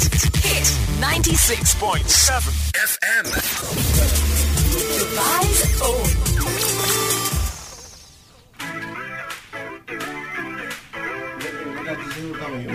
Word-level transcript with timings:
Hit 0.00 0.68
96.7 0.98 2.52
FM. 2.84 3.26
Dubai's 4.90 5.60
own. 5.82 7.20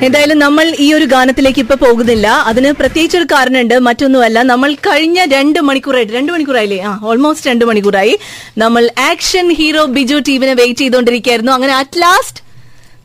എന്തായാലും 0.06 0.38
നമ്മൾ 0.44 0.66
ഈ 0.86 0.94
ഒരു 0.96 1.06
ഗാനത്തിലേക്ക് 1.14 1.62
ഇപ്പൊ 1.64 1.76
പോകുന്നില്ല 1.84 2.28
അതിന് 2.50 2.70
പ്രത്യേകിച്ച് 2.80 3.18
ഒരു 3.20 3.28
കാരണമുണ്ട് 3.34 3.76
മറ്റൊന്നുമല്ല 3.88 4.40
നമ്മൾ 4.52 4.72
കഴിഞ്ഞ 4.88 5.20
രണ്ട് 5.34 5.60
മണിക്കൂറായിട്ട് 5.68 6.14
രണ്ട് 6.18 6.32
മണിക്കൂറായില്ലേ 6.36 6.80
ആ 6.88 6.94
ഓൾമോസ്റ്റ് 7.10 7.50
രണ്ട് 7.50 7.66
മണിക്കൂറായി 7.70 8.16
നമ്മൾ 8.64 8.84
ആക്ഷൻ 9.10 9.48
ഹീറോ 9.60 9.84
ബിജു 9.98 10.20
ടീമിനെ 10.30 10.56
വെയിറ്റ് 10.62 10.84
ചെയ്തുകൊണ്ടിരിക്കുകയായിരുന്നു 10.84 11.54
അങ്ങനെ 11.58 11.76
അറ്റ് 11.82 12.02
ലാസ്റ്റ് 12.04 12.42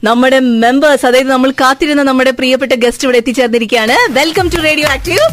നമ്മുടെ 0.02 0.38
മെമ്പേഴ്സ് 0.62 1.04
അതായത് 1.06 1.30
നമ്മൾ 1.32 1.50
കാത്തിരുന്ന 1.60 2.02
നമ്മുടെ 2.08 2.30
പ്രിയപ്പെട്ട 2.38 2.74
ഗസ്റ്റ് 2.84 3.04
ഇവിടെ 3.06 3.18
എത്തിച്ചേർന്നിരിക്കുകയാണ്. 3.22 3.96
Welcome 4.18 4.46
to 4.52 4.58
Radio 4.68 4.86
Active 4.94 5.24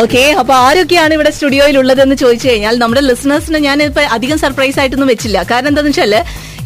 okay 0.00 0.22
അപ്പൊ 0.40 0.52
ആരൊക്കെയാണ് 0.66 1.12
ഇവിടെ 1.16 1.30
സ്റ്റുഡിയോയിൽ 1.36 1.76
ഉള്ളതെന്ന് 1.80 2.16
ചോദിച്ചു 2.22 2.46
കഴിഞ്ഞാൽ 2.48 2.74
നമ്മുടെ 2.82 3.02
ലിസണേഴ്സിന് 3.08 3.58
ഞാൻ 3.68 3.78
ഇപ്പൊ 3.86 4.02
അധികം 4.16 4.38
സർപ്രൈസ് 4.44 4.78
ആയിട്ടൊന്നും 4.80 5.10
വെച്ചില്ല. 5.12 5.38
കാരണം 5.50 5.70
എന്താണെന്ന് 5.72 5.92
വെച്ചാൽ 5.94 6.14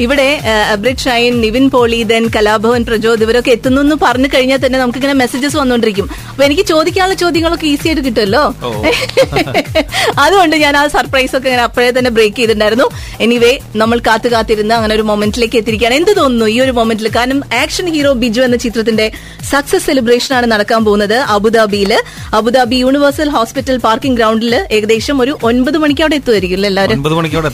ഇവിടെ 0.04 0.26
അബ്രിഡ് 0.74 1.02
ഷൈൻ 1.04 1.40
നിവിൻ 1.44 1.64
പോളി 1.70 2.02
ദൻ 2.02 2.24
കലാഭവൻ 2.36 2.82
പ്രജോദ് 2.88 3.22
ഇവരൊക്കെ 3.22 3.50
എത്തുന്നു 3.50 3.80
എന്ന് 3.80 3.96
പറഞ്ഞു 4.02 4.28
കഴിഞ്ഞാൽ 4.34 4.60
തന്നെ 4.66 4.78
നമുക്ക് 4.78 4.98
ഇങ്ങനെ 4.98 5.14
മെസ്സേജസ് 5.22 5.56
വന്നുകൊണ്ടിരിക്കും. 5.56 6.06
അപ്പൊ 6.30 6.42
എനിക്ക് 6.44 6.62
ചോദിക്കാനുള്ള 6.62 7.14
ചോദ്യങ്ങളൊക്കെ 7.14 7.66
ഈസി 7.66 7.88
ആയിട്ട് 7.88 8.04
കിട്ടുമല്ലോ? 8.06 8.42
അതുകൊണ്ട് 10.24 10.56
ഞാൻ 10.56 10.76
ആ 10.76 10.86
സർപ്രൈസ് 10.86 11.36
ഒക്കെ 11.36 11.48
ഇങ്ങനെ 11.48 11.62
അപ്പോഴേ 11.62 11.90
തന്നെ 11.98 12.10
ബ്രേക്ക് 12.10 12.36
ചെയ്തിട്ടുണ്ടായിരുന്നു. 12.36 12.86
എനിവേ 13.20 13.52
നമ്മൾ 13.76 13.98
കാത്തു 14.08 14.28
കാത്തിരുന്ന് 14.28 14.74
അങ്ങനെ 14.74 14.94
ഒരു 14.94 15.02
മൊമെന്റിലേക്ക് 15.02 15.58
എത്തിയിരിക്കുകയാണ്. 15.58 15.96
എന്ത് 16.00 16.12
തോന്നുന്നു 16.16 16.46
ഈ 16.46 16.60
ഒരു 16.60 16.72
മൊമെന്റിൽ 16.72 17.08
കാരണം 17.18 17.40
ആക്ഷൻ 17.62 17.88
ഹീറോ 17.96 18.12
ബിജു 18.22 18.40
എന്ന 18.40 18.56
ചിത്രത്തിന്റെ 18.56 19.06
സക്സസ് 19.50 19.86
സെലിബ്രേഷൻ 19.86 20.32
ആണ് 20.36 20.46
നടക്കാൻ 20.52 20.80
പോകുന്നത് 20.84 21.16
അബുദാബിയിൽ 21.36 21.92
അബുദാബി 22.34 22.76
യൂണിവേഴ്സൽ 22.76 23.28
ഹോസ്പിറ്റൽ 23.28 23.76
പാർക്കിംഗ് 23.86 24.16
ഗ്രൗണ്ടിൽ 24.16 24.54
ഏകദേശം 24.70 25.16
ഒരു 25.22 25.38
ഒൻപത് 25.42 25.78
മണിക്ക് 25.78 26.02
അവിടെ 26.02 26.16
എത്തുമായിരിക്കും 26.20 26.66
എല്ലാവരും? 26.66 26.98
മണിക്കോടെ 27.20 27.50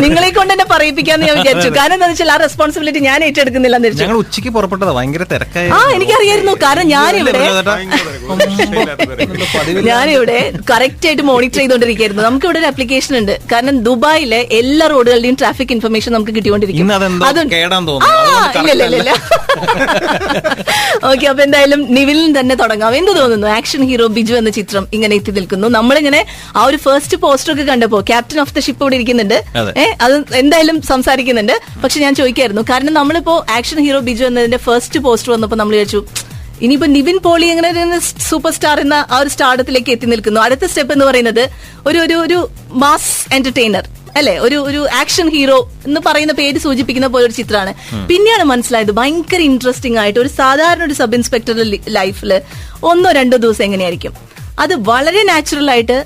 നിങ്ങളെ 0.00 0.30
കൊണ്ട് 0.30 0.52
തന്നെ 0.54 0.66
പറയിപ്പിക്കാന്ന് 0.98 1.26
ഞാൻ 1.28 1.36
വിചാരിച്ചു. 1.38 1.70
കാരണം 1.78 1.94
എന്താ 1.96 2.06
വെച്ചാൽ 2.12 2.30
ആ 2.32 2.36
റെസ്പോൺസിബിലിറ്റി 2.44 3.00
ഞാൻ 3.08 3.18
ഏറ്റെടുക്കുന്നില്ല 3.26 3.76
എന്ന് 3.80 3.90
ഞങ്ങൾ 4.02 4.16
ഉച്ചയ്ക്ക് 4.22 4.50
പുറപ്പെട്ടതാ 4.56 4.92
ഭയങ്കര 4.98 5.24
തിരക്കായി 5.32 5.68
ആ 5.76 5.80
എനിക്കറിയായിരുന്നു. 5.96 6.54
കാരണം 6.64 6.86
ഞാനിവിടെ 6.96 7.42
ഞാനിവിടെ 9.90 10.38
കറക്റ്റ് 10.70 11.06
ആയിട്ട് 11.08 11.24
മോണിറ്റർ 11.30 11.58
ചെയ്തുകൊണ്ടിരിക്കുകയായിരുന്നു 11.60 12.22
നമുക്ക് 12.22 12.46
ഇവിടെ 12.46 12.58
ഒരു 12.62 12.68
അപ്ലിക്കേഷൻ 12.72 13.12
ഉണ്ട്. 13.20 13.34
കാരണം 13.52 13.76
ദുബായിലെ 13.86 14.40
എല്ലാ 14.60 14.86
റോഡുകളുടെയും 14.94 15.36
ട്രാഫിക് 15.40 15.72
ഇൻഫർമേഷൻ 15.76 16.10
നമുക്ക് 16.12 16.34
കിട്ടിക്കൊണ്ടിരിക്കും. 16.36 16.84
ഇന്ന് 16.84 16.94
അതെന്തോ 16.98 17.26
അതുകൊണ്ട്- 17.26 17.54
തോന്നുന്നു. 17.88 18.16
ഇല്ല, 18.60 18.70
ഇല്ല, 18.74 18.84
ഇല്ല, 18.88 18.96
ഇല്ല. 19.02 19.12
ഓക്കെ 21.08 21.26
അപ്പൊ 21.30 21.42
എന്തായാലും 21.44 21.80
നിവിലിൽ 21.94 22.38
തന്നെ 22.38 22.54
തുടങ്ങാം. 22.54 22.92
എന്ത് 22.96 23.12
തോന്നുന്നു? 23.18 23.46
ആക്ഷൻ 23.58 23.82
ഹീറോ 23.90 24.06
ബിജു 24.16 24.34
എന്ന 24.34 24.50
ചിത്രം 24.50 24.84
ഇങ്ങനെ 24.92 25.14
എത്തി 25.18 25.30
നിൽക്കുന്നു. 25.30 25.68
നമ്മളിങ്ങനെ 25.68 26.20
ആ 26.56 26.64
ഒരു 26.64 26.76
ഫസ്റ്റ് 26.76 27.16
പോസ്റ്റർ 27.16 27.52
ഒക്കെ 27.52 27.62
കണ്ടപ്പോ 27.62 28.00
ക്യാപ്റ്റൻ 28.00 28.40
ഓഫ് 28.40 28.54
ദ 28.54 28.58
ഷിപ്പ് 28.58 28.82
ഇവിടെ 28.84 28.96
ഇരിക്കുന്നുണ്ട്. 28.98 29.36
അത് 30.02 30.14
എന്തായാലും 30.36 30.76
സംസാരിക്കുന്നുണ്ട്. 30.92 31.54
പക്ഷെ 31.82 31.98
ഞാൻ 32.04 32.14
ചോദിക്കായിരുന്നു 32.20 32.62
കാരണം 32.70 32.94
നമ്മളിപ്പോ 33.00 33.34
ആക്ഷൻ 33.56 33.78
ഹീറോ 33.86 34.00
ബിജു 34.08 34.24
എന്നതിന്റെ 34.30 34.60
ഫസ്റ്റ് 34.66 35.00
പോസ്റ്റർ 35.06 35.32
വന്നപ്പോ 35.34 35.58
നമ്മൾ 35.60 35.74
വിചാരിച്ചു 35.76 36.02
ഇനിയിപ്പോ 36.64 36.86
നിവിൻ 36.96 37.16
പോളി 37.26 37.46
എങ്ങനെ 37.52 37.98
സൂപ്പർ 38.28 38.52
സ്റ്റാർ 38.56 38.76
എന്ന 38.84 38.96
ആ 39.14 39.18
ഒരു 39.22 39.30
സ്റ്റാർഡത്തിലേക്ക് 39.34 39.90
എത്തി 39.94 40.06
നിൽക്കുന്നു. 40.12 40.40
അടുത്ത 40.46 40.64
സ്റ്റെപ്പ് 40.70 40.92
എന്ന് 40.94 41.06
പറയുന്നത് 41.08 41.44
ഒരു 41.86 41.98
ഒരു 41.98 42.16
ഒരു 42.24 42.38
മാസ് 42.82 43.12
എന്റർടൈനർ 43.36 43.84
അല്ലെ? 44.18 44.34
ഒരു 44.46 44.56
ഒരു 44.68 44.80
ആക്ഷൻ 45.00 45.26
ഹീറോ 45.34 45.58
എന്ന് 45.86 46.00
പറയുന്ന 46.06 46.32
പേര് 46.40 46.58
സൂചിപ്പിക്കുന്ന 46.64 47.08
പോലെ 47.14 47.24
ഒരു 47.28 47.36
ചിത്രമാണ്. 47.40 47.72
പിന്നെയാണ് 48.08 48.44
മനസ്സിലായത് 48.52 48.92
ഭയങ്കര 49.00 49.40
ഇൻട്രസ്റ്റിംഗ് 49.50 49.98
ആയിട്ട് 50.02 50.20
ഒരു 50.24 50.30
സാധാരണ 50.40 50.82
ഒരു 50.88 50.94
സബ് 51.00 51.16
ഇൻസ്പെക്ടറുടെ 51.18 51.66
ലൈഫിൽ 51.98 52.32
ഒന്നോ 52.90 53.12
രണ്ടോ 53.18 53.36
ദിവസം 53.44 53.64
എങ്ങനെയായിരിക്കും? 53.68 54.14
അത് 54.64 54.74
വളരെ 54.90 55.22
നാച്ചുറൽ 55.32 55.68
ആയിട്ട് 55.74 55.98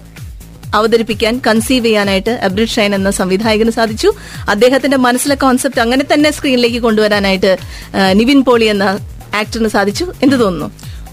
അവതരിപ്പിക്കാൻ 0.75 1.41
കൺസീവ് 1.47 1.85
ചെയ്യാനായിട്ട് 1.87 2.31
അബ്രിഡ് 2.31 2.75
ഷൈൻ 2.77 2.95
എന്ന 2.95 3.11
സംവിധായകന് 3.21 3.73
സാധിച്ചു. 3.79 4.13
അദ്ദേഹത്തിന്റെ 4.49 4.97
മനസ്സിലെ 5.07 5.35
കോൺസെപ്റ്റ് 5.35 5.81
അങ്ങനെ 5.81 6.05
തന്നെ 6.13 6.31
സ്ക്രീനിലേക്ക് 6.31 6.81
കൊണ്ടുവരാനായിട്ട് 6.87 7.53
നിവിൻ 8.13 8.41
പോളി 8.45 8.65
എന്ന 8.65 8.87
ആക്ടറിന് 9.35 9.69
സാധിച്ചു. 9.69 10.07
എന്ത് 10.23 10.37
തോന്നുന്നു? 10.41 10.69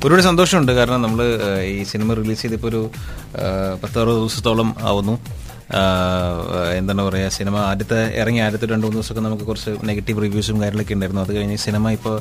ഒരുപാട് 0.05 0.23
സന്തോഷമുണ്ട്. 0.23 0.71
കാരണം 0.71 1.01
നമ്മൾ 1.01 1.25
ഈ 1.71 1.83
സിനിമ 1.83 2.13
റിലീസ് 2.13 2.41
ചെയ്തിപ്പോൾ 2.41 2.67
ഒരു 2.67 2.81
പത്തറുപത് 3.83 4.19
ദിവസത്തോളം 4.19 4.75
ആവുന്നു. 4.81 5.15
എന്താണ് 6.77 7.01
പറയുക 7.07 7.29
സിനിമ 7.29 7.55
ആദ്യത്തെ 7.71 7.99
ഇറങ്ങി 8.21 8.41
ആദ്യത്തെ 8.45 8.67
രണ്ട് 8.71 8.85
മൂന്ന് 8.85 8.97
ദിവസമൊക്കെ 8.97 9.23
നമുക്ക് 9.25 9.43
കുറച്ച് 9.43 9.71
നെഗറ്റീവ് 9.89 10.21
റിവ്യൂസും 10.23 10.61
കാര്യങ്ങളൊക്കെ 10.61 10.93
ഉണ്ടായിരുന്നു. 10.93 11.21
അത് 11.21 11.31
കഴിഞ്ഞ് 11.35 11.57
സിനിമ 11.65 11.89
ഇപ്പോൾ 11.97 12.15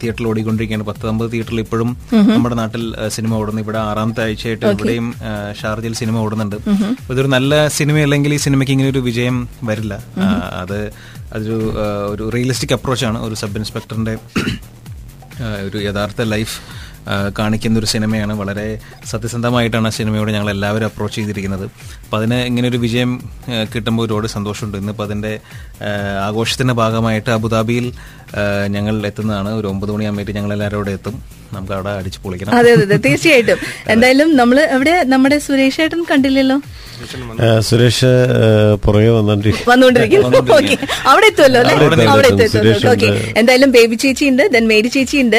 തിയേറ്ററിൽ 0.00 0.26
ഓടിക്കൊണ്ടിരിക്കുകയാണ്. 0.28 0.86
പത്ത് 0.90 1.06
അമ്പത് 1.12 1.32
തിയേറ്ററിൽ 1.32 1.60
ഇപ്പോഴും 1.60 1.90
നമ്മുടെ 2.34 2.54
നാട്ടിൽ 2.54 2.84
സിനിമ 3.16 3.34
ഓടുന്നു. 3.34 3.62
ഇവിടെ 3.62 3.78
ആറാമത്തെ 3.78 4.22
ആഴ്ചയായിട്ട് 4.26 4.66
ഇവിടെയും 4.66 5.08
ഷാർജയിൽ 5.62 5.96
സിനിമ 6.02 6.18
ഓടുന്നുണ്ട്. 6.18 6.56
ഇതൊരു 7.12 7.32
നല്ല 7.36 7.68
സിനിമ 7.78 7.98
അല്ലെങ്കിൽ 8.08 8.34
ഈ 8.34 8.40
സിനിമയ്ക്ക് 8.46 8.72
ഇങ്ങനെ 8.72 8.90
ഒരു 8.90 9.02
വിജയം 9.08 9.48
വരില്ല. 9.70 9.94
അത് 10.62 10.78
അതൊരു 11.34 11.58
ഒരു 12.14 12.24
റിയലിസ്റ്റിക് 12.36 12.74
അപ്രോച്ചാണ് 12.78 13.18
ഒരു 13.26 13.34
സബ് 13.42 13.58
ഇൻസ്പെക്ടറിന്റെ 13.62 14.14
ഒരു 15.68 15.78
യഥാർത്ഥ 15.88 16.22
ലൈഫ് 16.22 16.56
കാണിക്കുന്ന 17.38 17.78
ഒരു 17.78 17.86
സിനിമയാണ്. 17.86 18.32
വളരെ 18.32 18.78
സത്യസന്ധമായിട്ടാണ് 19.04 19.86
ആ 19.86 19.90
സിനിമയോട് 19.90 20.30
ഞങ്ങൾ 20.30 20.50
എല്ലാവരും 20.50 20.86
അപ്രോച്ച് 20.86 21.16
ചെയ്തിരിക്കുന്നത്. 21.16 21.64
അപ്പോൾ 22.04 22.16
അതിന് 22.16 22.34
ഇങ്ങനെ 22.34 22.68
ഒരു 22.68 22.76
വിജയം 22.76 23.30
കിട്ടുമ്പോൾ 23.74 24.06
ഒരുപാട് 24.06 24.26
സന്തോഷമുണ്ട്. 24.26 24.78
ഇന്നിപ്പോൾ 24.78 25.04
അതിന്റെ 25.04 25.40
ആഘോഷത്തിന്റെ 26.22 26.74
ഭാഗമായിട്ട് 26.74 27.30
അബുദാബിയിൽ 27.30 27.92
ഞങ്ങൾ 28.68 29.06
എത്തുന്നതാണ്. 29.06 29.52
ഒരു 29.52 29.66
ഒമ്പത് 29.66 29.90
മണിയാകുമ്പോഴേക്കും 29.90 30.36
ഞങ്ങൾ 30.36 30.52
എല്ലാവരും 30.52 30.76
അവിടെ 30.76 30.90
എത്തും. 30.90 31.41
നമുക്ക് 31.54 31.74
അവിടെ 31.78 31.90
അടിച്ച് 32.00 32.20
പൊളിക്കണം. 32.24 32.52
അതെ 32.58 32.70
അതെ 32.76 32.98
തീർച്ചയായിട്ടും. 33.08 33.58
എന്തായാലും 33.94 34.30
നമ്മൾ 34.42 34.58
എവിടെ? 34.76 34.94
നമ്മുടെ 35.14 35.38
സുരേഷ് 35.48 35.82
ഏട്ടൻ 35.86 36.02
കണ്ടില്ലല്ലോ 36.12 36.58
സുരേഷ് 37.68 38.08
പുറകെ 38.82 39.08
വന്നോണ്ടിരിക്കും 39.14 40.26
ഓക്കെ 40.56 40.74
അവിടെ 41.10 41.26
എത്തുമല്ലോ 41.30 41.60
അല്ലെ? 41.62 41.72
അവിടെ 41.74 41.94
എത്തും, 41.96 42.10
അവിടെ 42.12 42.28
എത്തും. 42.28 42.42
എത്തും 42.44 42.52
സുരേഷ് 42.54 42.86
ഓക്കെ 42.92 43.08
എന്തായാലും 43.40 43.70
ബേബി 43.76 43.96
ചേച്ചി 44.02 44.24
ഉണ്ട് 44.32 44.42
ദെൻ 44.54 44.64
മേരി 44.72 44.88
ചേച്ചി 44.96 45.16
ഉണ്ട്. 45.24 45.38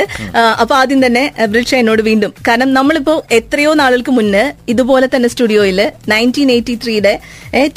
അപ്പൊ 0.63 0.73
ആദ്യം 0.79 0.99
തന്നെ 1.05 1.23
ബ്രിഷ 1.53 1.71
എന്നോട് 1.81 2.01
വീണ്ടും. 2.09 2.31
കാരണം 2.47 2.69
നമ്മളിപ്പോ 2.77 3.15
എത്രയോ 3.39 3.71
നാളുകൾക്ക് 3.81 4.13
മുന്നേ 4.17 4.43
ഇതുപോലെ 4.73 5.07
തന്നെ 5.13 5.29
സ്റ്റുഡിയോയിൽ 5.33 5.79
നയന്റീൻ 6.13 6.51
എയ്റ്റി 6.55 6.75
ത്രീയുടെ 6.83 7.13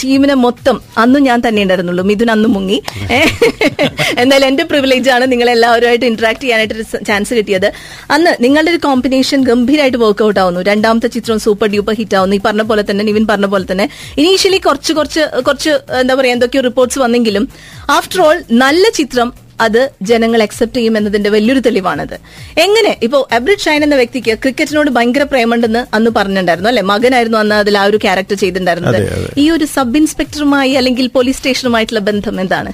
ടീമിനെ 0.02 0.36
മൊത്തം 0.46 0.76
അന്നും 1.04 1.22
ഞാൻ 1.28 1.38
തന്നെ 1.46 1.62
ഉണ്ടായിരുന്നുള്ളൂ. 1.66 2.04
മിഥുൻ 2.10 2.30
അന്നും 2.36 2.52
മുങ്ങി. 2.56 2.78
എന്തായാലും 4.22 4.48
എന്റെ 4.50 4.66
പ്രിവിലേജ് 4.72 5.10
ആണ് 5.18 5.24
നിങ്ങൾ 5.34 5.50
എല്ലാവരുമായിട്ട് 5.56 6.06
ഇന്ററാക്ട് 6.12 6.42
ചെയ്യാനായിട്ട് 6.46 6.76
ഒരു 6.78 6.86
ചാൻസ് 7.10 7.32
കിട്ടിയത്. 7.40 7.68
അന്ന് 8.16 8.25
നിങ്ങളുടെ 8.40 8.70
ഒരു 8.70 8.78
കോമ്പിനേഷൻ 8.78 9.44
ഗംഭീരമായിട്ട് 9.44 9.98
വർക്ക്ഔട്ട് 9.98 10.40
ആവുന്നു. 10.40 10.60
രണ്ടാമത്തെ 10.60 11.08
ചിത്രം 11.08 11.38
സൂപ്പർ 11.38 11.68
ഡ്യൂപ്പർ 11.68 11.94
ഹിറ്റ് 11.94 12.16
ആവുന്നു. 12.16 12.36
ഈ 12.36 12.40
പറഞ്ഞ 12.44 12.62
പോലെ 12.62 12.84
തന്നെ 12.90 13.04
നിവിൻ 13.04 13.26
പറഞ്ഞ 13.26 13.46
പോലെ 13.46 13.72
തന്നെ. 13.72 13.88
ഇനീഷ്യലി 14.18 14.56
കുറച്ച് 14.56 14.92
കുറച്ച് 14.92 15.42
കുറച്ച് 15.42 15.70
എന്താ 15.70 16.14
പറയാ 16.14 16.32
എന്തൊക്കെയോ 16.32 16.62
റിപ്പോർട്ട്സ് 16.62 16.98
വന്നെങ്കിലും 16.98 17.48
ആഫ്റ്റർ 17.90 18.20
ഓൾ 18.20 18.42
നല്ല 18.52 18.88
ചിത്രം 18.88 19.46
അത് 19.60 19.90
ജനങ്ങൾ 20.02 20.42
അക്സെപ്റ്റ് 20.42 20.76
ചെയ്യും 20.76 20.96
എന്നതിന്റെ 20.96 21.30
വലിയൊരു 21.30 21.60
തെളിവാണത്. 21.60 22.20
എങ്ങനെ? 22.58 22.96
ഇപ്പോ 23.02 23.28
എബ്രിഡ് 23.32 23.58
ഷൈൻ 23.58 23.82
എന്ന 23.82 23.94
വ്യക്തിക്ക് 23.94 24.38
ക്രിക്കറ്റിനോട് 24.38 24.90
ഭയങ്കര 24.90 25.22
പ്രേമുണ്ടെന്ന് 25.22 25.86
അന്ന് 25.94 26.10
പറഞ്ഞിട്ടുണ്ടായിരുന്നു 26.10 26.68
അല്ലെ? 26.68 26.82
മകനായിരുന്നു 26.82 27.38
അന്ന് 27.38 27.54
അതിൽ 27.54 27.78
ആ 27.78 27.84
ഒരു 27.84 27.96
ക്യാരക്ടർ 27.96 28.34
ചെയ്തിട്ടുണ്ടായിരുന്നത്. 28.34 29.30
ഈ 29.38 29.50
ഒരു 29.50 29.64
സബ് 29.64 29.96
ഇൻസ്പെക്ടറുമായി 29.96 30.72
അല്ലെങ്കിൽ 30.72 31.08
പോലീസ് 31.08 31.36
സ്റ്റേഷനുമായിട്ടുള്ള 31.36 32.00
ബന്ധം 32.00 32.40
എന്താണ്? 32.40 32.72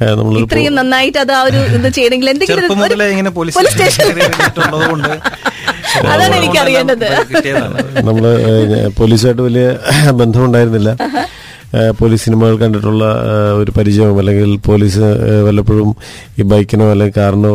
ആ, 0.00 0.06
നമ്മളൊരു 0.18 0.44
ഇത്രയും 0.44 0.74
നന്നായിട്ട് 0.78 1.18
അത് 1.22 1.32
ആ 1.38 1.42
ഒരു 1.48 1.58
ഇത് 1.76 1.88
ചെയ്യണമെങ്കിൽ 1.96 2.30
എന്തെങ്കിലും 2.32 3.34
പോലീസ് 3.38 3.58
സ്റ്റേഷനിൽ 3.68 4.10
സ്റ്റേഷൻ 4.12 5.10
അതാണ് 6.10 6.34
എനിക്ക് 6.38 6.58
അറിയേണ്ടത്. 6.62 7.06
നമ്മൾ 8.08 8.24
പോലീസുമായിട്ട് 8.98 9.42
വലിയ 9.46 9.64
ബന്ധമുണ്ടായിരുന്നില്ല. 10.20 10.90
പോലീസ് 11.98 12.22
സിനിമകൾ 12.26 12.54
കണ്ടിട്ടുള്ള 12.62 13.04
ഒരു 13.60 13.70
പരിചയം 13.76 14.18
അല്ലെങ്കിൽ 14.20 14.50
പോലീസ് 14.68 15.02
വല്ലപ്പോഴും 15.46 15.90
ഈ 16.38 16.44
ബൈക്കിനോ 16.52 16.86
അല്ലെങ്കിൽ 16.92 17.16
കാറിനോ 17.18 17.52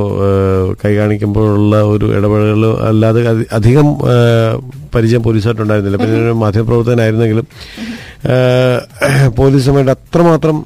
കൈ 0.83 0.91
കാണിക്കുമ്പോഴുള്ള 0.99 1.75
ഒരു 1.93 2.05
ഇടപെടലോ 2.17 2.71
അല്ലാതെ 2.89 3.23
അധികം 3.59 3.87
പരിചയം 4.95 5.23
പോലീസുമായിട്ടുണ്ടായിരുന്നില്ല. 5.27 5.99
പിന്നെ 6.03 6.17
ഒരു 6.23 6.35
മാധ്യമപ്രവർത്തകനായിരുന്നെങ്കിലും 6.43 7.47
പോലീസുമായിട്ട് 9.39 9.93
അത്രമാത്രം 9.97 10.57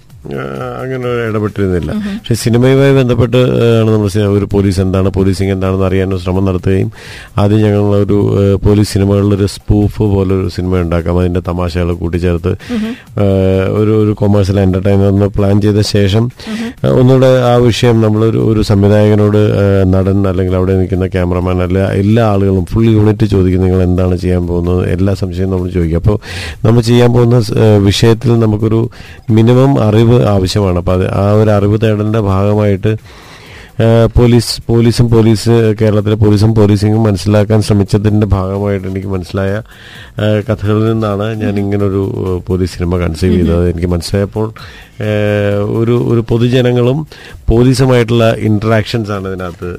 അങ്ങനെ 0.81 1.09
ഇടപെട്ടിരുന്നില്ല. 1.29 1.91
പക്ഷെ 2.19 2.35
സിനിമയുമായി 2.43 2.93
ബന്ധപ്പെട്ട് 2.99 3.41
ആണ് 3.79 3.89
നമ്മൾ 3.95 4.09
ഒരു 4.37 4.47
പോലീസ് 4.53 4.79
എന്താണ് 4.85 5.09
പോലീസിങ് 5.17 5.53
എന്താണെന്ന് 5.55 5.85
അറിയാനും 5.89 6.19
ശ്രമം 6.23 6.43
നടത്തുകയും 6.49 6.89
ആദ്യം 7.41 7.61
ഞങ്ങൾ 7.65 7.83
ഒരു 8.05 8.17
പോലീസ് 8.65 8.89
സിനിമകളിലൊരു 8.95 9.47
സ്പൂഫ് 9.55 10.03
പോലെ 10.13 10.33
ഒരു 10.39 10.49
സിനിമ 10.57 10.81
ഉണ്ടാക്കാം. 10.85 11.15
അതിന്റെ 11.23 11.41
തമാശകൾ 11.49 11.89
കൂട്ടിച്ചേർത്ത് 12.01 12.53
ഒരു 13.79 13.93
ഒരു 14.01 14.11
കൊമേഴ്സ്യൽ 14.21 14.59
എന്റർടൈൻമെന്റ് 14.65 15.11
ഒന്ന് 15.13 15.29
പ്ലാൻ 15.37 15.55
ചെയ്ത 15.65 15.81
ശേഷം 15.95 16.23
ഒന്നുകൂടെ 16.99 17.31
ആ 17.51 17.53
വിഷയം 17.67 17.95
നമ്മളൊരു 18.05 18.39
ഒരു 18.51 18.61
സംവിധായകനോട് 18.71 19.41
നടൻ 19.93 20.19
അല്ലെങ്കിൽ 20.31 20.55
അവിടെ 20.59 20.73
നിൽക്കുന്ന 20.79 21.07
ക്യാമറമാൻ 21.15 21.57
അല്ല 21.65 21.79
എല്ലാ 22.01 22.23
ആളുകളും 22.33 22.65
ഫുൾ 22.71 22.87
യൂണിറ്റ് 22.97 23.25
ചോദിക്കും 23.33 23.63
നിങ്ങൾ 23.65 23.81
എന്താണ് 23.89 24.15
ചെയ്യാൻ 24.23 24.43
പോകുന്നത്. 24.49 24.81
എല്ലാ 24.95 25.13
സംശയവും 25.21 25.51
നമ്മൾ 25.53 25.67
ചോദിക്കും. 25.77 25.99
അപ്പോൾ 26.03 26.17
നമ്മൾ 26.65 26.81
ചെയ്യാൻ 26.89 27.09
പോകുന്ന 27.15 27.37
വിഷയത്തിൽ 27.87 28.31
നമുക്കൊരു 28.45 28.81
മിനിമം 29.37 29.71
അറിവ് 29.87 30.18
ആവശ്യമാണ്. 30.27 30.77
അപ്പോൾ 30.77 30.93
അത് 30.93 31.05
ആ 31.13 31.31
ഒരു 31.31 31.49
അറിവ് 31.49 31.79
തേടേണ്ട 31.83 32.15
ഭാഗമായിട്ട് 32.15 32.93
പോലീസ് 34.17 34.53
പോലീസും 34.67 35.09
പോലീസ് 35.09 35.53
കേരളത്തിലെ 35.81 36.15
പോലീസും 36.15 36.55
പോലീസിങ്ങും 36.55 37.03
മനസ്സിലാക്കാൻ 37.03 37.61
ശ്രമിച്ചതിന്റെ 37.61 38.27
ഭാഗമായിട്ട് 38.27 38.87
എനിക്ക് 38.87 39.07
മനസ്സിലായ 39.07 39.61
കഥകളിൽ 40.49 40.91
നിന്നാണ് 40.91 41.41
ഞാൻ 41.43 41.59
ഇങ്ങനൊരു 41.59 42.01
പോലീസ് 42.47 42.73
സിനിമ 42.77 42.97
കൺസീവ് 42.97 43.35
ചെയ്തത്. 43.35 43.69
എനിക്ക് 43.69 43.87
മനസ്സിലായപ്പോൾ 43.87 44.47
ഒരു 45.79 45.95
ഒരു 46.11 46.21
പൊതുജനങ്ങളും 46.29 46.97
പോലീസുമായിട്ടുള്ള 47.49 48.25
ഇന്ററാക്ഷൻസ് 48.49 49.11
ആണ് 49.11 49.27
ഇതിനകത്ത് 49.27 49.69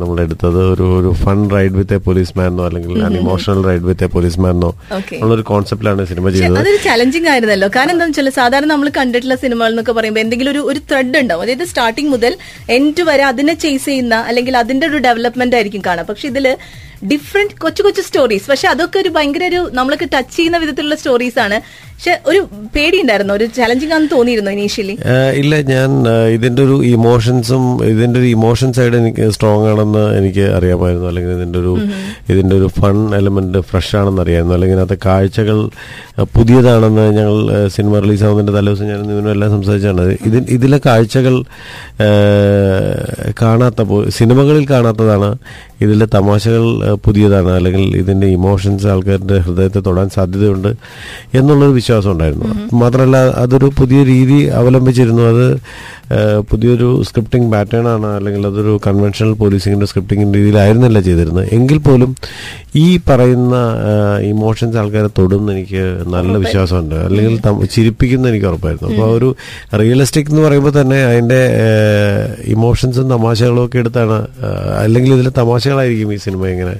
നമ്മൾ 0.00 0.20
എടുത്തത് 0.20 0.58
ഒരു 0.72 0.86
ഒരു 0.98 1.12
fun 1.22 1.38
ride 1.50 1.72
with 1.72 1.94
a 1.94 2.00
police 2.06 2.32
മാനോ 2.38 2.64
അല്ലെങ്കിൽ 2.66 3.16
emotional 3.20 3.60
ride 3.68 3.86
with 3.90 4.04
a 4.04 4.06
police 4.06 4.40
മാനോ 4.40 4.70
Okay. 4.98 5.18
ഉള്ളൊരു 5.22 5.42
കോൺസെപ്റ്റിലാണ് 5.42 6.06
സിനിമ 6.06 6.30
ചെയ്തത്. 6.30 6.58
അതൊരു 6.58 6.78
ചലഞ്ചിങ് 6.88 7.28
ആയിരുന്നല്ലോ. 7.32 7.68
കാരണം 7.76 7.92
എന്താണെന്ന് 7.94 8.20
വെച്ചാൽ 8.20 8.40
സാധാരണ 8.40 8.68
നമ്മൾ 8.72 8.88
കണ്ടിട്ടുള്ള 8.98 9.36
സിനിമകൾ 9.44 9.70
എന്നൊക്കെ 9.70 9.92
പറയുമ്പോൾ 9.92 10.20
എന്തെങ്കിലും 10.20 10.50
ഒരു 10.50 10.62
ഒരു 10.70 10.80
ത്രെഡ് 10.90 11.18
ഉണ്ടാവും. 11.22 11.42
അതായത് 11.42 11.64
സ്റ്റാർട്ടിങ് 11.64 12.10
മുതൽ 12.10 12.32
എൻഡ് 12.76 13.02
വരെ 13.08 13.24
അതിനെ 13.24 13.54
ചേസ് 13.54 13.84
ചെയ്യുന്ന 13.84 14.14
അല്ലെങ്കിൽ 14.28 14.56
അതിന്റെ 14.56 14.86
ഒരു 14.86 14.96
ഡെവലപ്മെന്റ് 14.96 15.56
ആയിരിക്കും 15.56 15.82
കാണാം. 15.86 16.06
പക്ഷെ 16.06 16.28
ഇതിൽ 16.28 16.56
ഡിഫറെന്റ് 17.12 17.54
കൊച്ചു 17.62 17.82
കൊച്ചു 17.82 18.02
സ്റ്റോറീസ് 18.08 18.48
പക്ഷെ 18.50 18.68
അതൊക്കെ 18.68 18.98
ഒരു 18.98 19.08
ഭയങ്കര 19.08 19.44
ഒരു 19.50 19.60
നമ്മളൊക്കെ 19.78 20.08
ടച്ച് 20.14 20.36
ചെയ്യുന്ന 20.36 20.58
വിധത്തിലുള്ള 20.58 20.96
സ്റ്റോറീസ് 21.02 21.38
ആണ്. 21.38 21.58
പക്ഷെ 21.94 22.12
ഒരു 22.30 22.40
പേടിയുണ്ടായിരുന്നു 22.74 23.32
ഒരു 23.34 23.46
ചലഞ്ചിങ് 23.56 23.92
ആണെന്ന് 23.94 24.10
തോന്നിയിരുന്നു 24.16 24.50
ഇനീഷ്യലി 24.50 24.94
ഇല്ല 25.40 25.54
ഞാൻ 25.70 25.90
ഇതിന്റെ 26.34 26.62
ഒരു 26.62 26.76
ഇമോഷൻസും 26.96 27.64
ഇതിന്റെ 27.92 28.18
ഒരു 28.20 28.28
ഇമോഷൻ 28.36 28.72
സൈഡ് 28.76 28.96
എനിക്ക് 29.00 29.24
സ്ട്രോങ് 29.36 29.66
ആണെന്ന് 29.72 30.04
എനിക്ക് 30.18 30.44
അറിയാമായിരുന്നു. 30.58 31.08
അല്ലെങ്കിൽ 31.10 31.32
ഇതിന്റെ 31.38 31.58
ഒരു 31.58 31.72
ഇതിന്റെ 32.28 32.56
ഒരു 32.56 32.68
ഫൺ 32.78 33.14
എലമെന്റ് 33.18 33.60
ഫ്രഷ് 33.70 33.96
ആണെന്ന് 34.00 34.22
അറിയാമായിരുന്നു. 34.24 34.54
അല്ലെങ്കിൽ 34.54 34.80
അത് 34.86 34.98
കാഴ്ചകൾ 35.06 35.58
പുതിയതാണെന്ന് 36.36 37.04
ഞങ്ങൾ 37.18 37.36
സിനിമ 37.76 37.98
റിലീസ് 37.98 38.24
ആവുന്നതിന്റെ 38.28 38.54
തലേദിവസം 38.58 38.88
ഞാൻ 38.92 39.00
ഇതിനും 39.04 39.30
എല്ലാം 39.34 39.50
സംസാരിച്ചാണ്. 39.56 40.04
ഇതിൽ 40.30 40.44
ഇതിലെ 40.58 40.80
കാഴ്ചകൾ 40.86 41.36
കാണാത്ത 43.42 43.80
സിനിമകളിൽ 44.18 44.66
കാണാത്തതാണ് 44.70 45.30
ഇതിലെ 45.84 46.06
തമാശകൾ 46.16 46.64
പുതിയതാണ്. 46.94 47.50
അല്ലെങ്കിൽ 47.50 47.96
ഇതിന്റെ 47.96 48.26
ഇമോഷൻസ് 48.26 48.86
ആൾക്കാരുടെ 48.86 49.38
ഹൃദയത്തെ 49.38 49.80
തൊടാൻ 49.80 50.08
സാധ്യതയുണ്ട് 50.08 50.68
എന്നുള്ളൊരു 51.34 51.72
വിശ്വാസം 51.72 52.12
ഉണ്ടായിരുന്നു. 52.12 52.76
മാത്രമല്ല 52.76 53.16
അതൊരു 53.16 53.70
പുതിയ 53.78 54.04
രീതി 54.04 54.42
അവലംബിച്ചിരുന്നു. 54.42 55.22
അത് 55.22 55.60
പുതിയൊരു 56.50 57.02
സ്ക്രിപ്റ്റിംഗ് 57.02 57.52
പാറ്റേൺ 57.52 57.88
ആണ് 57.88 58.06
അല്ലെങ്കിൽ 58.06 58.46
അതൊരു 58.46 58.80
കൺവെൻഷണൽ 58.86 59.32
പോലീസിങ്ങിന്റെ 59.32 59.86
സ്ക്രിപ്റ്റിംഗ് 59.86 60.34
രീതിയിലായിരുന്നില്ല 60.34 61.00
ചെയ്തിരുന്നത്. 61.00 61.48
എങ്കിൽ 61.52 61.78
പോലും 61.78 62.16
ഈ 62.76 63.00
പറയുന്ന 63.08 63.54
ഇമോഷൻസ് 64.20 64.76
ആൾക്കാരെ 64.76 65.06
തൊടും 65.06 65.52
എനിക്ക് 65.52 66.02
നല്ല 66.06 66.36
വിശ്വാസമുണ്ട്. 66.36 66.94
അല്ലെങ്കിൽ 66.94 67.38
ചിരിപ്പിക്കുന്ന 67.64 68.28
എനിക്ക് 68.28 68.46
ഉറപ്പായിരുന്നു. 68.46 68.88
അപ്പോൾ 68.94 69.18
ഒരു 69.18 69.36
റിയലിസ്റ്റിക് 69.80 70.26
എന്ന് 70.30 70.42
പറയുമ്പോൾ 70.42 70.80
തന്നെ 70.80 71.04
അതിന്റെ 71.04 71.40
ഇമോഷൻസും 72.44 73.10
തമാശകളും 73.10 73.64
ഒക്കെ 73.66 73.78
എടുത്താണ് 73.78 74.26
അല്ലെങ്കിൽ 74.78 75.14
ഇതിലെ 75.14 75.30
തമാശകളായിരിക്കും 75.38 76.12
ഈ 76.12 76.16
സിനിമ 76.16 76.46
ഇങ്ങനെ 76.46 76.74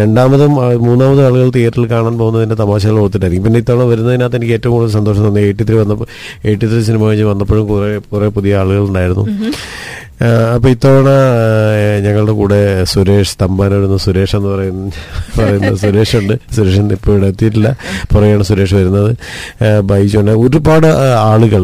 രണ്ടാമതും 0.00 0.52
മൂന്നാമതും 0.86 1.24
ആളുകൾ 1.26 1.50
തിയേറ്ററിൽ 1.50 1.86
കാണാൻ 1.90 2.18
പോകുന്നതിന്റെ 2.18 2.54
തമാശകൾ 2.54 2.98
ഓർത്തിട്ടായിരിക്കും. 2.98 3.44
പിന്നെ 3.44 3.58
ഇത്തവണ 3.58 3.84
വരുന്നതിനകത്ത് 3.92 4.36
എനിക്ക് 4.36 4.52
ഏറ്റവും 4.52 4.74
കൂടുതൽ 4.74 4.92
സന്തോഷം 4.92 5.24
തോന്നി 5.24 5.40
എയ്റ്റി 5.40 5.64
ത്രീ 5.68 5.76
വന്നപ്പോൾ 5.76 6.08
എയ്റ്റി 6.44 6.66
ത്രീ 6.66 6.80
സിനിമ 6.82 7.02
കഴിഞ്ഞ് 7.08 7.24
വന്നപ്പോഴും 7.24 7.66
കുറെ 7.68 7.98
കുറെ 8.12 8.28
പുതിയ 8.28 8.56
ആളുകൾ 8.56 8.84
ഉണ്ടായിരുന്നു. 8.88 9.26
ആ, 10.24 10.28
അപ്പൊ 10.54 10.68
ഇത്തവണ 10.68 11.08
ഞങ്ങളുടെ 12.04 12.32
കൂടെ 12.32 12.58
സുരേഷ് 12.92 13.34
തമ്പാനൂരുന്ന 13.42 13.96
സുരേഷ് 13.96 14.34
എന്ന് 14.36 14.48
പറയുന്ന 14.48 14.84
പറയുന്ന 15.38 15.70
സുരേഷ് 15.76 16.16
ഉണ്ട് 16.16 16.34
സുരേഷ് 16.56 16.80
ഇപ്പോൾ 16.96 17.12
ഇവിടെ 17.12 17.26
എത്തിയിട്ടില്ല. 17.26 17.70
പുറകെയാണ് 18.12 18.44
സുരേഷ് 18.44 18.74
വരുന്നത്. 18.74 19.10
ബൈജുണ്ട് 19.90 20.32
ഒരുപാട് 20.44 20.86
ആളുകൾ 21.32 21.62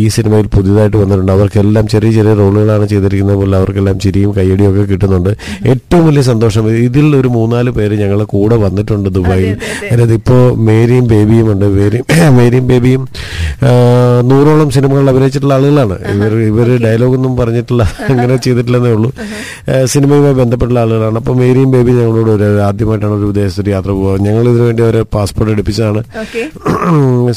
ഈ 0.00 0.08
സിനിമയിൽ 0.16 0.46
പുതിയതായിട്ട് 0.56 0.96
വന്നിട്ടുണ്ട്. 0.96 1.32
അവർക്കെല്ലാം 1.32 1.86
ചെറിയ 1.88 2.10
ചെറിയ 2.18 2.34
റോളുകളാണ് 2.34 2.86
ചെയ്തിരിക്കുന്നത് 2.92 3.38
പോലെ 3.42 3.56
അവർക്കെല്ലാം 3.56 3.98
ചിരിയും 4.04 4.32
കയ്യടിയും 4.38 4.70
ഒക്കെ 4.72 4.84
കിട്ടുന്നുണ്ട്. 4.92 5.32
ഏറ്റവും 5.72 6.04
വലിയ 6.06 6.22
സന്തോഷം 6.22 6.68
ഇതിൽ 6.88 7.08
ഒരു 7.16 7.28
മൂന്നാൽ 7.28 7.70
പേര് 7.70 7.94
ഞങ്ങളെ 8.02 8.24
കൂടെ 8.34 8.58
വന്നിട്ടുണ്ട് 8.66 9.10
ദുബായിൽ. 9.18 9.56
അതായത് 9.92 10.14
ഇപ്പോ 10.20 10.38
മേരിയും 10.68 11.08
ബേബിയും 11.14 11.48
ഉണ്ട്. 11.54 11.66
മേരി 11.78 12.00
മേരിയും 12.38 12.66
ബേബിയും 12.68 13.02
നൂറോളം 14.30 14.70
സിനിമകളിൽ 14.76 15.10
അഭിനയിച്ചിട്ടുള്ള 15.10 15.54
ആളുകളാണ്. 15.54 15.96
ഇവർ 16.14 16.32
ഇവർ 16.50 16.68
ഡയലോഗൊന്നും 16.86 17.32
പറഞ്ഞിട്ടില്ല 17.70 17.82
അങ്ങനെ 18.12 18.34
ചെയ്തിട്ടില്ലെന്നേ 18.44 18.90
ഉള്ളൂ. 18.96 19.10
സിനിമയുമായി 19.92 20.36
ബന്ധപ്പെട്ടുള്ള 20.40 20.80
ആളുകളാണ്. 20.84 21.16
അപ്പൊ 21.22 21.32
മേരിയും 21.40 21.70
ബേബി 21.74 21.92
ഞങ്ങളോട് 22.00 22.30
ഒരു 22.36 22.48
ആദ്യമായിട്ടാണ് 22.68 23.14
ഒരു 23.18 23.26
വിദേശത്ത് 23.30 23.70
യാത്ര 23.74 23.90
പോകുക 23.98 24.16
ഞങ്ങൾ 24.26 24.44
ഇതിനു 24.52 24.64
വേണ്ടി 24.68 24.82
അവരെ 24.86 25.02
പാസ്പോർട്ട് 25.16 25.52
എടുപ്പിച്ചാണ് 25.54 26.00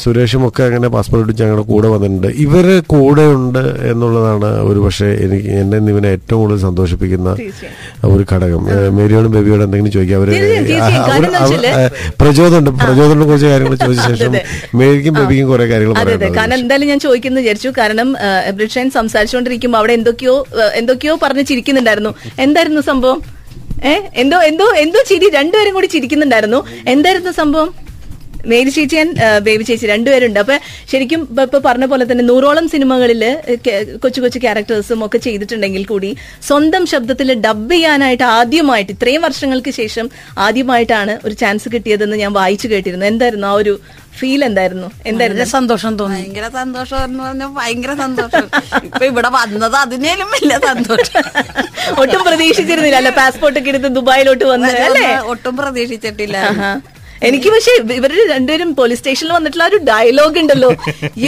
സുരേഷും 0.04 0.42
ഒക്കെ 0.48 0.62
അങ്ങനെ 0.68 0.88
പാസ്പോർട്ട് 0.96 1.22
എടുപ്പിച്ച് 1.24 1.44
ഞങ്ങളുടെ 1.44 1.66
കൂടെ 1.72 1.88
വന്നിട്ടുണ്ട്. 1.94 2.28
ഇവർ 2.44 2.66
കൂടെ 2.94 3.24
ഉണ്ട് 3.38 3.62
എന്നുള്ളതാണ് 3.90 4.50
ഒരു 4.70 4.80
പക്ഷേ 4.86 5.08
എനിക്ക് 5.24 5.50
എന്നെ 5.62 5.78
ഇവനെ 5.94 6.08
ഏറ്റവും 6.16 6.40
കൂടുതൽ 6.42 6.60
സന്തോഷിപ്പിക്കുന്ന 6.66 7.30
ഒരു 8.12 8.22
ഘടകം. 8.32 8.62
മേരിയോടും 8.98 9.30
ബേബിയോടും 9.36 9.64
എന്തെങ്കിലും 9.68 9.94
ചോദിക്കാം? 9.96 10.20
അവർ 10.20 10.30
പ്രചോദനം 12.20 12.74
പ്രചോദനം 12.84 13.24
കുറച്ച് 13.30 13.48
കാര്യങ്ങൾ 13.52 13.76
ചോദിച്ച 13.84 14.02
ശേഷം 14.10 14.32
മേരിക്കും 14.80 15.14
ബേബിക്കും 15.18 15.48
കുറെ 15.52 15.66
കാര്യങ്ങൾ 15.72 15.96
അതെ 16.02 16.28
കാരണം 16.38 16.58
എന്തായാലും 16.62 16.88
ഞാൻ 16.92 17.00
ചോദിക്കുന്നു 17.06 17.40
വിചാരിച്ചു. 17.44 17.70
കാരണം 17.80 18.08
ബ്രിട്ടൻ 18.58 18.88
സംസാരിച്ചുകൊണ്ടിരിക്കുമ്പോൾ 18.98 19.80
അവിടെ 19.80 19.94
എന്തൊക്കെയോ 20.24 20.44
എന്തൊക്കെയോ 20.74 21.18
പറഞ്ഞ് 21.22 21.44
ചിരിക്കുന്നുണ്ടായിരുന്നു. 21.44 22.14
എന്തായിരുന്നു 22.38 22.80
സംഭവം? 22.80 23.22
ഏഹ് 23.84 24.02
എന്തോ 24.14 24.38
എന്തോ 24.38 24.64
എന്തോ 24.64 25.00
ചിരി. 25.08 25.30
രണ്ടുപേരും 25.30 25.74
കൂടി 25.74 25.86
ചിരിക്കുന്നുണ്ടായിരുന്നു. 25.86 26.66
എന്തായിരുന്നു 26.88 27.32
സംഭവം? 27.32 27.83
മേരി 28.52 28.70
ചേച്ചി 28.76 28.96
ബേബി 29.46 29.64
ചേച്ചി 29.70 29.86
രണ്ടുപേരുണ്ട്. 29.94 30.38
അപ്പൊ 30.44 30.56
ശരിക്കും 30.92 31.20
ഇപ്പൊ 31.30 31.42
ഇപ്പൊ 31.48 31.58
പറഞ്ഞ 31.68 31.86
പോലെ 31.92 32.04
തന്നെ 32.10 32.24
നൂറോളം 32.30 32.66
സിനിമകളിൽ 32.74 33.24
കൊച്ചു 34.04 34.20
കൊച്ചു 34.24 34.38
ക്യാരക്ടേഴ്സും 34.44 35.02
ഒക്കെ 35.06 35.18
ചെയ്തിട്ടുണ്ടെങ്കിൽ 35.26 35.84
കൂടി 35.92 36.12
സ്വന്തം 36.48 36.84
ശബ്ദത്തിൽ 36.92 37.30
ഡബ് 37.46 37.74
ചെയ്യാനായിട്ട് 37.74 38.26
ആദ്യമായിട്ട് 38.38 38.92
ഇത്രയും 38.96 39.22
വർഷങ്ങൾക്ക് 39.28 39.74
ശേഷം 39.80 40.08
ആദ്യമായിട്ടാണ് 40.46 41.14
ഒരു 41.26 41.34
ചാൻസ് 41.42 41.68
കിട്ടിയതെന്ന് 41.74 42.18
ഞാൻ 42.22 42.32
വായിച്ചു 42.40 42.66
കേട്ടിരുന്നു. 42.72 43.06
എന്തായിരുന്നു 43.12 43.48
ആ 43.52 43.54
ഒരു 43.62 43.74
ഫീൽ 44.18 44.40
എന്തായിരുന്നു? 44.48 44.88
എന്തായിരുന്നു? 45.10 45.44
സന്തോഷം 45.54 45.92
തോന്നി. 46.00 46.18
ഭയങ്കര 46.18 46.48
സന്തോഷം 46.58 46.98
എന്ന് 47.06 47.22
പറഞ്ഞാൽ 47.24 47.50
ഭയങ്കര 47.60 47.92
സന്തോഷം. 48.02 48.44
ഇപ്പൊ 48.88 49.04
ഇവിടെ 49.12 49.30
വന്നത് 49.36 49.76
അതിനേലും 49.84 50.28
വലിയ 50.34 50.56
സന്തോഷം. 50.66 51.24
ഒട്ടും 52.02 52.20
പ്രതീക്ഷിച്ചിരുന്നില്ല. 52.28 52.98
അല്ലെ 53.02 53.12
പാസ്പോർട്ട് 53.20 53.58
ഒക്കെ 53.60 53.72
എടുത്ത് 53.72 53.90
ദുബായിലോട്ട് 53.98 54.44
വന്നത് 54.52 54.78
അല്ലേ? 54.88 55.08
ഒട്ടും 55.32 55.56
പ്രതീക്ഷിച്ചിട്ടില്ല. 55.62 56.36
എനിക്ക് 57.22 57.48
പക്ഷെ 57.50 57.72
ഇവർ 57.94 58.12
രണ്ടുപേരും 58.28 58.74
പോലീസ് 58.74 58.98
സ്റ്റേഷനിൽ 58.98 59.32
വന്നിട്ടുള്ള 59.32 59.64
ഒരു 59.64 59.76
ഡയലോഗ് 59.90 60.38
ഉണ്ടല്ലോ. 60.38 60.70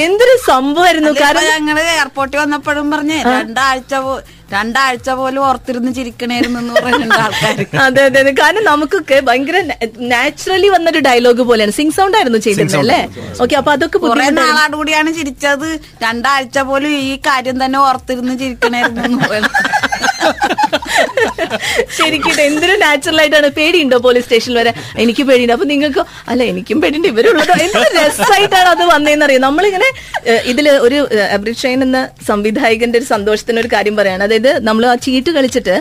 എന്തൊരു 0.06 0.34
സംഭവമായിരുന്നു? 0.46 1.12
കാരണം 1.20 1.44
ഞങ്ങൾ 1.50 1.78
എയർപോർട്ടിൽ 1.94 2.38
വന്നപ്പോഴും 2.38 2.90
പറഞ്ഞ് 2.90 3.18
രണ്ടാഴ്ച 3.26 3.94
രണ്ടാഴ്ച 4.52 5.10
പോലും 5.10 5.42
ഓർത്തിരുന്ന് 5.42 5.94
ചിരിക്കണായിരുന്നു 5.94 6.58
എന്ന് 6.60 6.74
പറയുന്നുണ്ട് 6.74 7.14
ആൾക്കാർ 7.14 7.54
അതെ 7.86 8.02
അതെ 8.02 8.20
അതെ. 8.20 8.30
കാരണം 8.32 8.64
നമുക്കൊക്കെ 8.64 9.20
ഭയങ്കര 9.20 9.56
നാച്ചുറലി 10.12 10.68
വന്നൊരു 10.68 10.98
ഡയലോഗ് 10.98 11.42
പോലെയാണ്. 11.42 11.72
സിംഗ് 11.72 11.92
സൗണ്ട് 11.92 12.16
ആയിരുന്നു 12.16 12.38
ചെയ്തിരുന്നത് 12.38 12.78
അല്ലേ? 12.78 13.00
ഓക്കെ 13.42 13.56
അപ്പൊ 13.56 13.72
അതൊക്കെ 13.72 13.98
കുറെ. 13.98 14.28
നാളാട് 14.30 14.76
കൂടിയാണ് 14.76 15.12
ചിരിച്ചത്. 15.14 15.68
രണ്ടാഴ്ച 16.02 16.58
പോലും 16.58 16.92
ഈ 17.08 17.16
കാര്യം 17.26 17.64
തന്നെ 17.64 17.78
ഓർത്തിരുന്ന് 17.78 18.36
എന്ന് 19.04 19.18
പറയുന്നത്. 19.18 19.58
ശരിക്കും 21.98 22.34
എന്തൊരു 22.46 22.74
നാച്ചുറൽ 22.84 23.18
ആയിട്ടാണ്? 23.22 23.48
പേടിയുണ്ടോ 23.58 23.98
പോലീസ് 24.06 24.24
സ്റ്റേഷനിൽ 24.26 24.58
വരെ? 24.60 24.72
എനിക്ക് 25.02 25.22
പേടിയുണ്ട്. 25.28 25.54
അപ്പൊ 25.56 25.66
നിങ്ങൾക്ക്? 25.72 26.02
അല്ല 26.30 26.42
എനിക്കും 26.52 26.78
പേടിയുണ്ട്. 26.82 27.08
ഇവരുള്ളത്? 27.12 27.52
എന്ത് 27.66 27.88
രസമായിട്ടാണ് 27.98 28.68
അത് 28.74 28.84
വന്നതെന്ന് 28.92 29.26
അറിയാം 29.26 29.44
നമ്മളിങ്ങനെ 29.48 29.88
ഇതിൽ 30.52 30.66
ഒരു 30.86 30.98
അബ്രിഷൈൻ 31.36 31.78
എന്ന 31.86 31.98
സംവിധായകന്റെ 32.30 32.98
ഒരു 33.00 33.08
സന്തോഷത്തിന് 33.14 33.60
ഒരു 33.64 33.70
കാര്യം 33.74 33.96
പറയാണ്. 34.00 34.22
അതായത് 34.28 34.50
നമ്മൾ 34.68 34.86
ആ 34.92 34.94
ചീട്ട് 35.06 35.30
കളിച്ചിട്ട് 35.36 35.76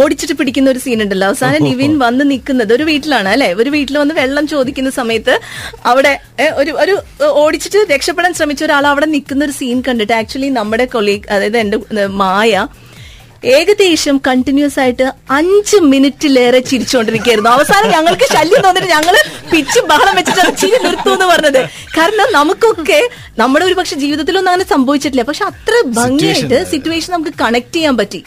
ഓടിച്ചിട്ട് 0.00 0.34
പിടിക്കുന്ന 0.40 0.68
ഒരു 0.74 0.82
സീൻ 0.86 0.98
ഉണ്ടല്ലോ. 1.04 1.28
അവസാനം 1.32 1.64
നിവിൻ 1.68 1.92
വന്ന് 2.04 2.24
നിൽക്കുന്നത് 2.32 2.72
ഒരു 2.78 2.84
വീട്ടിലാണ് 2.90 3.28
അല്ലെ? 3.34 3.50
ഒരു 3.60 3.70
വീട്ടിൽ 3.76 3.94
വന്ന് 4.02 4.16
വെള്ളം 4.22 4.44
ചോദിക്കുന്ന 4.54 4.90
സമയത്ത് 5.00 5.36
അവിടെ 5.92 6.12
ഒരു 6.60 6.72
ഒരു 6.82 6.94
ഓടിച്ചിട്ട് 7.42 7.78
രക്ഷപ്പെടാൻ 7.94 8.32
ശ്രമിച്ച 8.38 8.62
ഒരാൾ 8.68 8.84
അവിടെ 8.92 9.06
നിൽക്കുന്ന 9.14 9.42
ഒരു 9.48 9.54
സീൻ 9.60 9.78
കണ്ടിട്ട് 9.88 10.14
ആക്ച്വലി 10.20 10.50
നമ്മുടെ 10.58 10.86
കൊളീഗ് 10.96 11.26
അതായത് 11.34 11.58
എന്റെ 11.64 11.78
മായ 12.22 12.66
ഏകദേശം 13.42 14.20
കണ്ടിന്യൂസ് 14.26 14.80
ആയിട്ട് 14.80 15.12
അഞ്ച് 15.30 15.76
മിനിറ്റിലേറെ 15.76 16.60
ചിരിച്ചുകൊണ്ടിരിക്കുകയായിരുന്നു 16.60 17.50
അവസാനം 17.50 17.90
ഞങ്ങൾക്ക് 17.90 18.26
ശല്യം 18.36 18.62
തോന്നിട്ട് 18.62 18.88
ഞങ്ങൾ 18.88 19.16
പിച്ച് 19.50 19.80
ബഹളം 19.80 20.14
വെച്ചിട്ട് 20.16 20.56
ചിരി 20.62 20.78
നിർത്തു 20.84 21.10
എന്ന് 21.10 21.24
പറഞ്ഞത്. 21.24 21.60
കാരണം 21.98 22.28
നമുക്കൊക്കെ 22.32 23.00
നമ്മുടെ 23.38 23.64
ഒരു 23.64 23.74
പക്ഷെ 23.74 23.96
ജീവിതത്തിലൊന്നും 23.96 24.50
അങ്ങനെ 24.50 24.68
സംഭവിച്ചിട്ടില്ല. 24.68 25.22
പക്ഷെ 25.22 25.44
അത്ര 25.44 25.74
ഭംഗിയായിട്ട് 25.86 26.64
സിറ്റുവേഷൻ 26.72 27.12
നമുക്ക് 27.12 27.34
കണക്ട് 27.40 27.74
ചെയ്യാൻ 27.74 27.96
പറ്റി. 27.96 28.24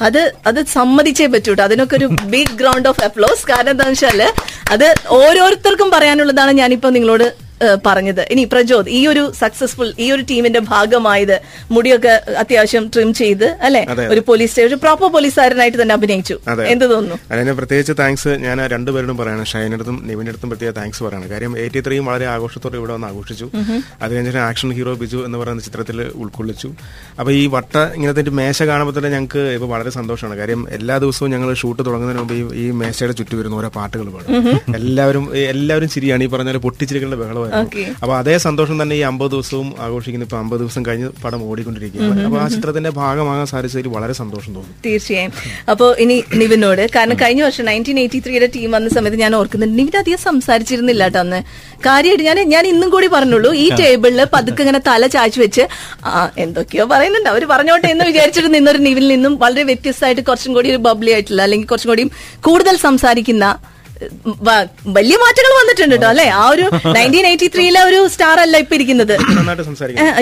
അത് 0.00 0.32
അത് 0.46 0.66
സമ്മതിച്ചേ 0.66 1.26
പറ്റൂട്ടോ. 1.26 1.62
അതിനൊക്കെ 1.62 1.96
ഒരു 1.96 2.06
ബിഗ് 2.06 2.56
ഗ്രൗണ്ട് 2.62 2.88
ഓഫ് 2.88 3.04
അപ്ലോസ് 3.04 3.46
കാരണം 3.50 3.70
എന്താണെന്ന് 3.70 4.06
വെച്ചാൽ 4.06 4.32
അത് 4.70 4.94
ഓരോരുത്തർക്കും 5.08 5.90
പറയാനുള്ളതാണ് 5.90 6.52
ഞാനിപ്പോ 6.52 6.90
നിങ്ങളോട് 6.90 7.43
പറഞ്ഞത്. 7.86 8.20
ഇനി 8.30 8.44
പ്രജോദ് 8.44 8.88
ഈ 8.88 9.06
ഒരു 9.06 9.32
സക്സസ്ഫുൾ 9.38 9.92
ഈ 9.98 10.12
ഒരു 10.12 10.22
ടീമിന്റെ 10.22 10.60
ഭാഗമായത് 10.60 11.40
മുടിയൊക്കെ 11.70 12.22
അത്യാവശ്യം 12.38 12.90
ട്രിം 12.94 13.14
ചെയ്ത് 13.14 13.44
അല്ലെ. 13.44 13.86
ഒരു 14.08 14.22
പോലീസ് 14.28 14.50
സ്റ്റേഷൻ 14.50 14.78
പ്രോപ്പർ 14.78 15.12
പോലീസുകാരനായിട്ട് 15.12 15.82
തന്നെ 15.82 15.92
അഭിനയിച്ചു. 15.92 16.38
എന്ത് 16.66 16.90
തോന്നുന്നു? 16.90 17.18
അതിന് 17.30 17.52
പ്രത്യേകിച്ച് 17.52 17.92
താങ്ക്സ് 17.98 18.28
ഞാൻ 18.28 18.66
രണ്ടുപേരോടും 18.66 19.16
പറയണം. 19.16 19.44
ഷൈനടുത്തും 19.44 20.02
നിവിന്റെ 20.06 20.30
അടുത്തും 20.30 20.50
പ്രത്യേക 20.50 20.72
താങ്ക്സ് 20.72 21.02
പറയണം. 21.02 21.30
കാര്യം 21.30 21.58
എയ്റ്റി 21.58 21.80
ത്രീയും 21.80 22.04
വളരെ 22.04 22.26
ആഘോഷത്തോടെ 22.26 22.76
ഇവിടെ 22.76 22.92
വന്ന് 22.92 23.06
ആഘോഷിച്ചു. 23.06 23.50
അത് 24.02 24.14
കഴിഞ്ഞിട്ട് 24.14 24.38
ആക്ഷൻ 24.38 24.72
ഹീറോ 24.72 24.94
ബിജു 24.94 25.16
എന്ന് 25.16 25.38
പറയുന്ന 25.38 25.62
ചിത്രത്തിൽ 25.62 26.02
ഉൾക്കൊള്ളിച്ചു. 26.02 26.72
അപ്പൊ 27.18 27.32
ഈ 27.32 27.46
വട്ട 27.46 27.78
ഇങ്ങനത്തെ 27.78 28.30
മേശ 28.30 28.62
കാണുമ്പോൾ 28.62 28.98
തന്നെ 28.98 29.10
ഞങ്ങൾക്ക് 29.10 29.38
ഇപ്പൊ 29.38 29.68
വളരെ 29.68 29.90
സന്തോഷമാണ്. 29.90 30.36
കാര്യം 30.36 30.66
എല്ലാ 30.70 30.98
ദിവസവും 30.98 31.30
ഞങ്ങൾ 31.30 31.54
ഷൂട്ട് 31.54 31.86
തുടങ്ങുന്നതിന് 31.86 32.18
മുമ്പ് 32.18 32.56
ഈ- 32.56 32.70
മേശയുടെ 32.70 33.12
ചുറ്റും 33.12 33.38
വരുന്ന 33.38 33.54
ഓരോ 33.54 33.68
പാട്ടുകൾ 33.68 34.08
പാടും. 34.08 34.60
എല്ലാവരും 34.76 35.36
എല്ലാവരും 35.36 35.88
ശരിയാണ് 35.88 36.24
ഈ 36.24 36.26
പറഞ്ഞ 36.26 36.44
പോലെ 36.44 36.58
പൊട്ടിച്ചിരിക്കേണ്ട 36.58 37.14
ബഹളമായിരുന്നു 37.44 37.96
അപ്പൊ 38.02 38.14
അതേ 38.16 38.36
സന്തോഷം 38.46 38.76
തന്നെ 38.82 38.96
ഈ 38.96 39.02
അമ്പത് 39.10 39.30
ദിവസവും 39.30 39.68
ആഘോഷിക്കുന്നു. 39.86 40.26
ഇപ്പൊ 40.28 40.38
അമ്പത് 40.42 40.60
ദിവസം 40.60 40.82
കഴിഞ്ഞ് 40.86 41.08
പടം 41.24 41.40
ഓടിക്കൊണ്ടിരിക്കുകയാണ്. 41.50 42.24
അപ്പൊ 42.26 42.38
ആ 42.42 42.46
ചിത്രത്തിന്റെ 42.54 42.90
ഭാഗമാകാൻ 43.00 43.46
സാധിച്ചതിൽ 43.52 43.88
വളരെ 43.96 44.14
സന്തോഷം 44.20 44.50
തോന്നുന്നു 44.56 44.80
തീർച്ചയായും. 44.86 45.32
അപ്പോ 45.70 45.86
ഇനി 46.04 46.16
നിവിനോട് 46.42 46.82
കാരണം 46.96 47.16
കഴിഞ്ഞ 47.22 47.42
വർഷം 47.42 47.64
നയന്റീൻ 47.70 47.98
എയ്റ്റി 48.04 48.20
ത്രീയുടെ 48.26 48.48
ടീം 48.56 48.70
വന്ന 48.76 48.88
സമയത്ത് 48.96 49.18
ഞാൻ 49.24 49.34
ഓർക്കുന്നുണ്ട് 49.40 49.78
നിവിൻ 49.80 49.96
അധികം 50.02 50.22
സംസാരിച്ചിരുന്നില്ല 50.28 51.04
കേട്ടോ 51.04 51.20
അന്ന്. 51.24 51.40
കാര്യമായിട്ട് 51.86 52.24
ഞാൻ 52.30 52.38
ഞാൻ 52.54 52.66
ഇന്നും 52.72 52.90
കൂടി 52.94 53.08
പറഞ്ഞുള്ളൂ 53.16 53.52
ഈ 53.64 53.66
ടേബിളിൽ 53.80 54.20
പതുക്കെ 54.34 54.62
ഇങ്ങനെ 54.64 54.80
തല 54.90 55.06
ചാച്ചു 55.16 55.40
വെച്ച് 55.44 55.64
ആ 56.04 56.30
എന്തൊക്കെയോ 56.44 56.86
പറയുന്നുണ്ട്. 56.94 57.28
അവർ 57.34 57.44
പറഞ്ഞോട്ടെ 57.52 57.88
എന്ന് 57.94 58.04
വിചാരിച്ചിട്ട് 58.10 58.50
നിന്നൊരു 58.54 58.80
നിവിൽ 58.88 59.06
നിന്നും 59.14 59.34
വളരെ 59.44 59.62
വ്യത്യസ്തമായിട്ട് 59.70 60.22
കുറച്ചും 60.30 60.54
കൂടി 60.56 60.70
ഒരു 60.74 60.80
ബബ്ലി 60.88 61.12
ആയിട്ടുള്ള 61.16 61.42
അല്ലെങ്കിൽ 61.42 61.68
കുറച്ചും 61.68 61.90
കൂടി 61.92 62.04
കൂടുതൽ 62.48 62.76
സംസാരിക്കുന്ന 62.86 63.44
വലിയ 64.96 65.16
മാറ്റങ്ങൾ 65.22 65.52
വന്നിട്ടുണ്ട് 65.60 65.94
കേട്ടോ 65.94 66.08
അല്ലെ? 66.12 66.26
ആ 66.40 66.44
ഒരു 66.54 66.64
നയന്റീൻ 66.96 67.26
എയ്റ്റി 67.30 67.48
ത്രീയിലെ 67.54 67.80
ഒരു 67.88 68.00
സ്റ്റാർ 68.14 68.36
അല്ല 68.44 68.56
ഇപ്പൊ 68.64 68.74
ഇരിക്കുന്നത്. 68.78 69.14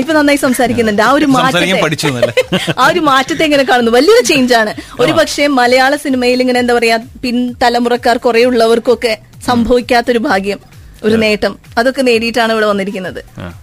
ഇപ്പൊ 0.03 0.13
നന്നായി 0.19 0.41
സംസാരിക്കുന്നുണ്ട്. 0.47 1.03
ആ 1.09 1.11
ഒരു 1.19 1.27
മാറ്റം 1.37 1.49
മാറ്റത്തെ? 1.77 2.43
ആ 2.83 2.87
ഒരു 2.93 3.03
മാറ്റത്തെ 3.11 3.45
ഇങ്ങനെ 3.49 3.65
കാണുന്നു. 3.71 3.95
വലിയൊരു 3.99 4.25
ചേഞ്ച് 4.31 4.55
ആണ്. 4.61 4.75
ഒരു 5.05 5.13
പക്ഷേ 5.21 5.47
മലയാള 5.61 5.93
സിനിമയിൽ 6.07 6.41
ഇങ്ങനെ 6.45 6.61
എന്താ 6.65 6.75
പറയാ 6.79 6.99
പിൻ 7.25 7.39
തലമുറക്കാർ 7.65 8.19
കുറെ 8.27 8.45
ഉള്ളവർക്കൊക്കെ 8.51 9.15
സംഭവിക്കാത്തൊരു 9.49 10.23
ഭാഗ്യം 10.29 10.61
ഒരു 11.07 11.17
നേട്ടം. 11.23 11.53
അതൊക്കെ 11.81 12.03
നേടിയിട്ടാണ് 12.09 12.53
ഇവിടെ 12.57 12.67
വന്നിരിക്കുന്നത്. 12.73 13.21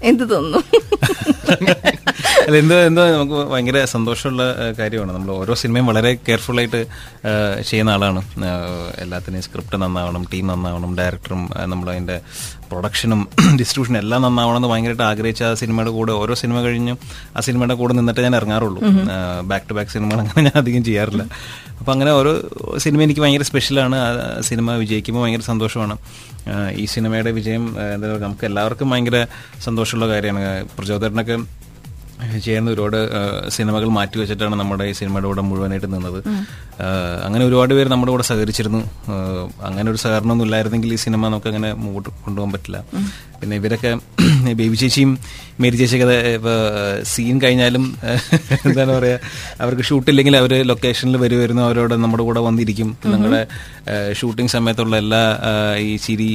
എന്ത് 0.10 0.24
തോന്നുന്നു? 0.32 0.60
അല്ല 2.46 2.56
എന്തോ 2.62 2.76
എന്തോ 2.90 3.02
നമുക്ക് 3.16 3.38
ഭയങ്കര 3.52 3.78
സന്തോഷമുള്ള 3.94 4.44
കാര്യമാണ്. 4.80 5.12
നമ്മൾ 5.16 5.30
ഓരോ 5.42 5.54
സിനിമയും 5.62 5.86
വളരെ 5.90 6.12
കെയർഫുൾ 6.28 6.58
ആയിട്ട് 6.62 6.82
ചെയ്യുന്ന 7.70 7.96
ആളാണ്. 7.96 8.22
എല്ലാത്തിനെയും 9.04 9.44
സ്ക്രിപ്റ്റ് 9.48 9.78
നന്നാവണം 9.84 10.24
ടീം 10.34 10.48
നന്നാവണം 10.52 10.92
ഡയറക്ടറും 11.00 11.42
നമ്മൾ 11.74 11.90
അതിന്റെ 11.94 12.18
പ്രൊഡക്ഷനും 12.72 13.22
ഡിസ്ട്രിബ്യൂഷനും 13.60 14.00
എല്ലാം 14.04 14.20
നന്നാവണം 14.26 14.58
എന്ന് 14.60 14.70
ഭയങ്കരമായിട്ട് 14.72 15.06
ആഗ്രഹിച്ച 15.12 15.44
ആ 15.50 15.54
സിനിമയുടെ 15.62 15.92
കൂടെ 15.98 16.12
ഓരോ 16.22 16.34
സിനിമ 16.42 16.58
കഴിഞ്ഞും 16.66 16.98
ആ 17.38 17.42
സിനിമയുടെ 17.48 17.76
കൂടെ 17.82 17.94
നിന്നിട്ട് 18.00 18.22
ഞാൻ 18.28 18.36
ഇറങ്ങാറുള്ളൂ. 18.40 18.82
ബാക്ക് 19.52 19.66
ടു 19.70 19.76
ബാക്ക് 19.78 19.92
സിനിമകൾ 19.96 20.20
അങ്ങനെ 20.24 20.44
ഞാൻ 20.48 20.58
അധികം 20.64 20.84
ചെയ്യാറില്ല. 20.90 21.24
അപ്പം 21.80 21.92
അങ്ങനെ 21.96 22.12
ഓരോ 22.20 22.32
സിനിമ 22.86 23.00
എനിക്ക് 23.08 23.22
ഭയങ്കര 23.24 23.46
സ്പെഷ്യലാണ് 23.50 23.98
ആ 24.06 24.10
സിനിമ 24.50 24.76
വിജയിക്കുമ്പോൾ 24.84 25.24
ഭയങ്കര 25.24 25.46
സന്തോഷമാണ്. 25.52 25.96
ഈ 26.82 26.86
സിനിമയുടെ 26.96 27.32
വിജയം 27.40 27.64
എന്താ 27.96 28.06
പറയുക 28.08 28.24
നമുക്ക് 28.26 28.46
എല്ലാവർക്കും 28.50 28.90
ഭയങ്കര 28.94 29.20
സന്തോഷമുള്ള 29.68 30.08
കാര്യമാണ്. 30.14 30.52
പ്രചോദനൊക്കെ 30.78 31.38
ചെയ്യുന്ന 32.46 32.70
ഒരുപാട് 32.76 32.98
സിനിമകൾ 33.58 33.90
മാറ്റി 33.98 34.18
വെച്ചിട്ടാണ് 34.22 34.56
നമ്മുടെ 34.62 34.86
ഈ 34.92 34.94
സിനിമയുടെ 35.00 35.28
കൂടെ 35.32 35.44
മുഴുവനായിട്ട് 35.50 35.90
നിന്നത്. 35.94 36.20
അങ്ങനെ 37.26 37.44
ഒരുപാട് 37.50 37.74
പേര് 37.78 37.90
നമ്മുടെ 37.94 38.12
കൂടെ 38.16 38.26
സഹകരിച്ചിരുന്നു. 38.32 38.82
അങ്ങനെ 39.70 39.88
ഒരു 39.92 40.00
സഹകരണമൊന്നും 40.04 40.46
ഇല്ലായിരുന്നെങ്കിൽ 40.48 40.94
ഈ 40.98 41.00
സിനിമ 41.06 41.22
നമുക്ക് 41.28 41.50
അങ്ങനെ 41.52 41.72
മുമ്പോട്ട് 41.84 42.10
കൊണ്ടുപോകാൻ 42.26 42.52
പറ്റില്ല. 42.56 42.80
പിന്നെ 43.42 43.56
ഇവരൊക്കെ 43.60 43.92
ബേബി 44.60 44.78
ചേച്ചിയും 44.80 45.12
മേരി 45.62 45.78
ചേച്ചിയൊക്കെ 45.82 46.18
സീൻ 47.12 47.36
കഴിഞ്ഞാലും 47.44 47.84
എന്താണ് 48.68 48.92
പറയാ 48.98 49.18
അവർക്ക് 49.64 49.84
ഷൂട്ടില്ലെങ്കിൽ 49.90 50.36
അവർ 50.40 50.52
ലൊക്കേഷനിൽ 50.72 51.18
വരുമായിരുന്നു 51.24 51.64
അവരോട് 51.68 51.94
നമ്മുടെ 52.04 52.24
കൂടെ 52.30 52.42
വന്നിരിക്കും. 52.48 52.90
ഞങ്ങളുടെ 53.14 53.42
ഷൂട്ടിംഗ് 54.20 54.52
സമയത്തുള്ള 54.56 54.96
എല്ലാ 55.04 55.22
ഈ 55.88 55.90
ചിരി 56.06 56.30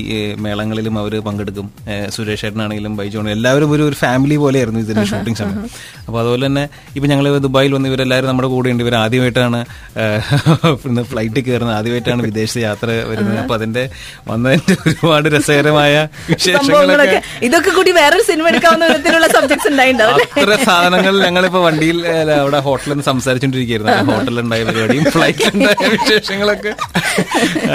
മേളങ്ങളിലും 0.46 0.96
അവർ 1.02 1.14
പങ്കെടുക്കും. 1.28 1.68
സുരേഷ് 2.16 2.46
ഏട്ടനാണെങ്കിലും 2.48 2.94
ബൈജോണും 3.00 3.32
എല്ലാവരും 3.36 3.70
ഒരു 3.76 3.84
ഒരു 3.88 3.98
ഫാമിലി 4.04 4.38
പോലെയായിരുന്നു 4.44 4.82
ഇതിന്റെ 4.86 5.04
ഷൂട്ടിംഗ് 5.12 5.38
സമയം. 5.42 5.68
അപ്പോൾ 6.06 6.18
അതുപോലെ 6.22 6.44
തന്നെ 6.46 6.64
ഇപ്പൊ 6.96 7.06
ഞങ്ങൾ 7.12 7.26
ദുബായിൽ 7.46 7.72
വന്ന് 7.76 7.88
ഇവരെല്ലാവരും 7.90 8.28
നമ്മുടെ 8.30 8.48
കൂടെ 8.54 8.68
ഉണ്ട്. 8.72 8.82
ഇവർ 8.84 8.94
ആദ്യമായിട്ടാണ് 9.02 9.60
ഫ്ലൈറ്റിൽ 11.12 11.42
കയറുന്നത്. 11.48 11.76
ആദ്യമായിട്ടാണ് 11.78 12.22
വിദേശ 12.28 12.52
യാത്ര 12.66 12.88
വരുന്നത്. 13.10 13.38
അപ്പൊ 13.42 13.54
അതിന്റെ 13.58 13.84
വന്നതിന്റെ 14.30 14.76
ഒരുപാട് 14.88 15.28
രസകരമായ 15.36 15.94
വിശേഷങ്ങളൊക്കെ 16.30 17.20
ഇതൊക്കെ 17.48 17.70
കൂടി 17.78 17.90
വേറൊരു 18.00 18.24
സിനിമ 18.30 18.48
എടുക്കാവുന്ന 18.52 18.84
വിധത്തിലുള്ള 18.92 19.28
സബ്ജക്ട്സ്? 19.36 19.62
അത്ര 19.64 20.54
സാധനങ്ങൾ 20.68 21.14
ഞങ്ങളിപ്പോ 21.26 21.60
വണ്ടിയിൽ 21.66 21.98
അവിടെ 22.40 22.58
ഹോട്ടലിൽ 22.66 22.92
നിന്ന് 22.94 23.06
സംസാരിച്ചുകൊണ്ടിരിക്കുകയായിരുന്നു 23.10 24.12
ഹോട്ടലുണ്ടായ 24.12 24.64
പരിപാടിയും 24.68 25.04
ഫ്ലൈറ്റിലുണ്ടായ 25.16 25.88
വിശേഷങ്ങളൊക്കെ. 25.96 26.72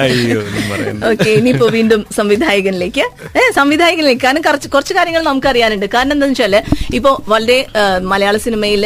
അയ്യോ 0.04 0.40
ഓക്കെ 1.12 1.30
ഇനിയിപ്പോ 1.40 1.68
വീണ്ടും 1.78 2.02
സംവിധായകനിലേക്ക്. 2.18 3.04
സംവിധായകനിലേക്ക്. 3.60 4.22
കാരണം 4.26 4.44
കുറച്ച് 4.48 4.68
കുറച്ച് 4.76 4.94
കാര്യങ്ങൾ 4.98 5.22
നമുക്ക് 5.30 5.50
അറിയാനുണ്ട് 5.52 5.88
കാരണം 5.96 6.14
എന്താണെന്ന് 6.16 6.44
വെച്ചാൽ 6.44 6.56
ഇപ്പോ 6.98 7.12
വളരെ 7.34 7.58
മലയാള 8.12 8.38
സിനിമയിൽ 8.46 8.84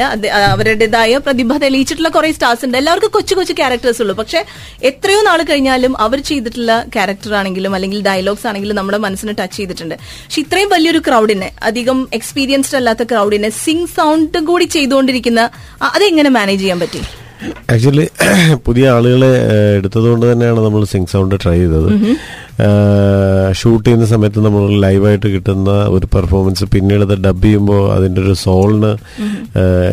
അവരുടേതായ 0.53 1.17
പ്രതിഭ 1.25 1.57
തെളിയിച്ചിട്ടുള്ള 1.63 2.10
കുറെ 2.15 2.29
സ്റ്റാർസ് 2.38 2.65
ഉണ്ട്. 2.65 2.77
എല്ലാവർക്കും 2.81 3.12
കൊച്ചു 3.17 3.33
കൊച്ചു 3.39 3.53
ക്യാരക്ടേഴ്സ് 3.62 4.01
ഉള്ളൂ. 4.03 4.15
പക്ഷെ 4.22 4.39
എത്രയോ 4.89 5.22
നാൾ 5.29 5.41
കഴിഞ്ഞാലും 5.51 5.95
അവർ 6.05 6.19
ചെയ്തിട്ടുള്ള 6.29 6.74
ക്യാരക്ടർ 6.95 7.33
ആണെങ്കിലും 7.39 7.74
അല്ലെങ്കിൽ 7.79 8.01
ഡയലോഗ്സ് 8.10 8.48
ആണെങ്കിലും 8.51 8.77
നമ്മുടെ 8.81 9.00
മനസ്സിന് 9.07 9.36
ടച്ച് 9.41 9.57
ചെയ്തിട്ടുണ്ട്. 9.57 9.95
പക്ഷെ 10.25 10.41
ഇത്രയും 10.45 10.69
വലിയൊരു 10.75 11.01
ക്രൗഡിനെ 11.07 11.51
അധികം 11.72 12.00
എക്സ്പീരിയൻസ്ഡ് 12.19 12.79
അല്ലാത്ത 12.81 13.03
ക്രൗഡിനെ 13.12 13.51
സിംഗ് 13.63 13.89
സൗണ്ട് 13.98 14.39
കൂടി 14.51 14.67
ചെയ്തുകൊണ്ടിരിക്കുന്ന 14.77 15.43
അതെങ്ങനെ 15.95 16.31
മാനേജ് 16.39 16.62
ചെയ്യാൻ 16.62 16.79
പറ്റി? 16.79 17.01
ആക്ച്വലി 17.74 18.05
പുതിയ 18.65 18.86
ആളുകളെ 18.89 19.29
എടുത്തത് 19.77 20.05
കൊണ്ട് 20.10 20.25
തന്നെയാണ് 20.31 20.60
നമ്മൾ 20.65 20.81
സിംഗ് 20.91 21.12
സൗണ്ട് 21.13 21.36
ട്രൈ 21.43 21.57
ചെയ്തത്. 21.57 21.89
ഷൂട്ട് 23.60 23.86
ചെയ്യുന്ന 23.86 24.05
സമയത്ത് 24.13 24.39
നമ്മൾ 24.45 24.63
ലൈവായിട്ട് 24.83 25.27
കിട്ടുന്ന 25.36 25.72
ഒരു 25.95 26.07
പെർഫോമൻസ് 26.15 26.65
പിന്നീട് 26.74 27.03
അത് 27.07 27.15
ഡബ് 27.25 27.43
ചെയ്യുമ്പോൾ 27.45 27.81
അതിന്റെ 27.95 28.22
ഒരു 28.25 28.36
സോളിന് 28.43 28.91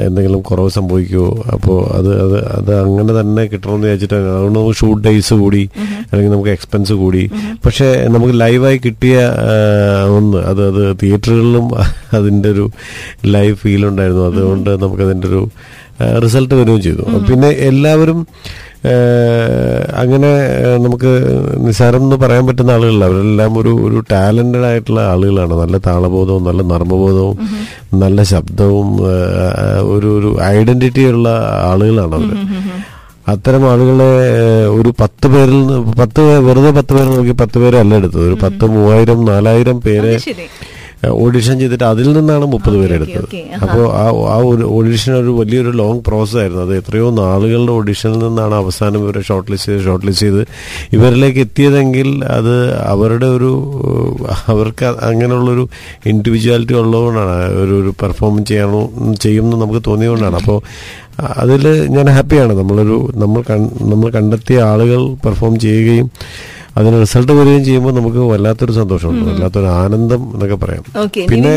എന്തെങ്കിലും 0.07 0.40
കുറവ് 0.49 0.71
സംഭവിക്കുമോ 0.79 1.29
അപ്പോൾ 1.55 1.79
അത് 1.99 2.11
അത് 2.25 2.37
അത് 2.59 2.73
അങ്ങനെ 2.85 3.12
തന്നെ 3.21 3.43
കിട്ടണമെന്ന് 3.52 3.87
വിചാരിച്ചിട്ടാണ് 3.87 4.29
അതുകൊണ്ട് 4.37 4.59
നമുക്ക് 4.59 4.79
ഷൂട്ട് 4.83 5.02
ഡേയ്സ് 5.09 5.35
കൂടി 5.43 5.62
അല്ലെങ്കിൽ 6.11 6.33
നമുക്ക് 6.35 6.52
എക്സ്പെൻസ് 6.57 6.95
കൂടി. 7.02 7.23
പക്ഷേ 7.64 7.88
നമുക്ക് 8.14 8.35
ലൈവായി 8.45 8.81
കിട്ടിയ 8.87 9.17
ഒന്ന് 10.19 10.40
അത് 10.52 10.62
അത് 10.71 10.83
തിയേറ്ററുകളിലും 11.02 11.69
അതിന്റെ 12.19 12.49
ഒരു 12.55 12.64
ലൈവ് 13.35 13.55
ഫീൽ 13.62 13.85
ഉണ്ടായിരുന്നു. 13.90 14.25
അതുകൊണ്ട് 14.33 14.71
നമുക്കതിന്റെ 14.85 15.29
ഒരു 15.33 15.43
റിസൾട്ട് 16.25 16.55
വരികയും 16.59 16.83
ചെയ്തു. 16.88 17.05
പിന്നെ 17.29 17.49
എല്ലാവരും 17.71 18.21
അങ്ങനെ 20.02 20.30
നമുക്ക് 20.84 21.10
നിസാരം 21.64 22.02
എന്ന് 22.06 22.16
പറയാൻ 22.22 22.44
പറ്റുന്ന 22.49 22.76
ആളുകളല്ല. 22.76 23.04
അവരെല്ലാം 23.10 23.58
ഒരു 23.60 23.72
ഒരു 23.87 23.99
ടാലന്റഡ് 24.12 24.66
ആയിട്ടുള്ള 24.68 25.00
ആളുകളാണ്. 25.14 25.54
നല്ല 25.62 25.78
താളബോധവും 25.88 26.44
നല്ല 26.49 26.62
നർമ്മബോധവും 26.72 27.37
നല്ല 28.02 28.22
ശബ്ദവും 28.32 28.88
ഒരു 29.94 30.08
ഒരു 30.18 30.30
ഐഡന്റിറ്റി 30.56 31.04
ഉള്ള 31.12 31.28
ആളുകളാണ് 31.70 32.16
അവർ 32.20 32.32
അത്തരം 33.32 33.64
ആളുകളെ 33.72 34.08
ഒരു 34.78 34.90
പത്ത് 35.00 35.26
പേരിൽ 35.32 35.60
പത്ത് 36.00 36.22
വെറുതെ 36.46 36.70
പത്ത് 36.78 36.92
പേര് 36.96 37.10
നോക്കി 37.16 37.34
പത്ത് 37.42 37.58
അല്ല 37.82 37.92
എടുത്തത്. 38.00 38.25
ഒരു 38.30 38.38
പത്ത് 38.44 38.64
മൂവായിരം 38.75 39.20
നാലായിരം 39.30 39.78
പേരെ. 39.87 40.14
ഓഡിഷൻ 41.19 41.54
ചെയ്തിട്ട് 41.61 41.85
അതിൽ 41.85 42.09
നിന്നാണ് 42.12 42.45
മുപ്പത് 42.47 42.76
പേരെടുത്തത് 42.80 43.19
എടുത്തത്. 43.21 43.61
അപ്പോൾ 43.64 43.85
ആ. 43.95 44.02
ആ 44.30 44.37
ഒരു 44.49 44.64
ഓഡിഷൻ 44.76 45.12
ഒരു 45.14 45.30
വലിയൊരു 45.38 45.71
ലോങ് 45.73 46.00
പ്രോസസ് 46.00 46.37
ആയിരുന്നു. 46.37 46.62
അത് 46.62 46.75
എത്രയോ 46.76 47.07
നാളുകളുടെ 47.19 47.73
ഓഡിഷനിൽ 47.73 48.19
നിന്നാണ് 48.25 48.54
അവസാനം 48.54 49.00
ഇവരെ 49.02 49.23
ഷോർട്ട് 49.23 49.50
ലിസ്റ്റ് 49.52 49.73
ചെയ്ത് 49.73 49.85
ഷോർട്ട് 49.85 50.07
ലിസ്റ്റ് 50.07 50.26
ചെയ്ത് 50.26 50.42
ഇവരിലേക്ക് 50.92 51.40
എത്തിയതെങ്കിൽ 51.40 52.09
അത് 52.30 52.54
അവരുടെ 52.87 53.26
ഒരു 53.37 53.52
അവർക്ക് 54.49 54.87
അങ്ങനെയുള്ളൊരു 55.09 55.64
ഇൻഡിവിജ്വാലിറ്റി 56.07 56.75
ഉള്ളതുകൊണ്ടാണ് 56.75 57.35
ഒരു 57.62 57.75
ഒരു 57.80 57.92
പെർഫോം 58.02 58.45
ചെയ്യണോ 58.45 58.83
ചെയ്യുമെന്ന് 59.21 59.59
നമുക്ക് 59.62 59.83
തോന്നിയതുകൊണ്ടാണ്. 59.87 60.37
അപ്പോൾ 60.37 60.59
അതിൽ 61.40 61.64
ഞാൻ 61.88 62.07
ഹാപ്പിയാണ് 62.11 62.52
നമ്മളൊരു 62.59 62.97
നമ്മൾ 63.16 63.40
നമ്മൾ 63.90 64.09
കണ്ടെത്തിയ 64.11 64.61
ആളുകൾ 64.69 65.00
പെർഫോം 65.25 65.59
ചെയ്യുകയും 65.59 66.07
അതിന് 66.79 66.97
റിസൾട്ട് 67.03 67.33
വരികയും 67.39 67.62
ചെയ്യുമ്പോൾ 67.67 67.93
നമുക്ക് 67.99 68.21
വല്ലാത്തൊരു 68.33 68.73
സന്തോഷമുണ്ട്. 68.79 69.23
വല്ലാത്തൊരു 69.31 69.69
ആനന്ദം 69.81 70.21
എന്നൊക്കെ 70.35 70.57
പറയാം. 70.65 70.85
പിന്നെ 71.33 71.53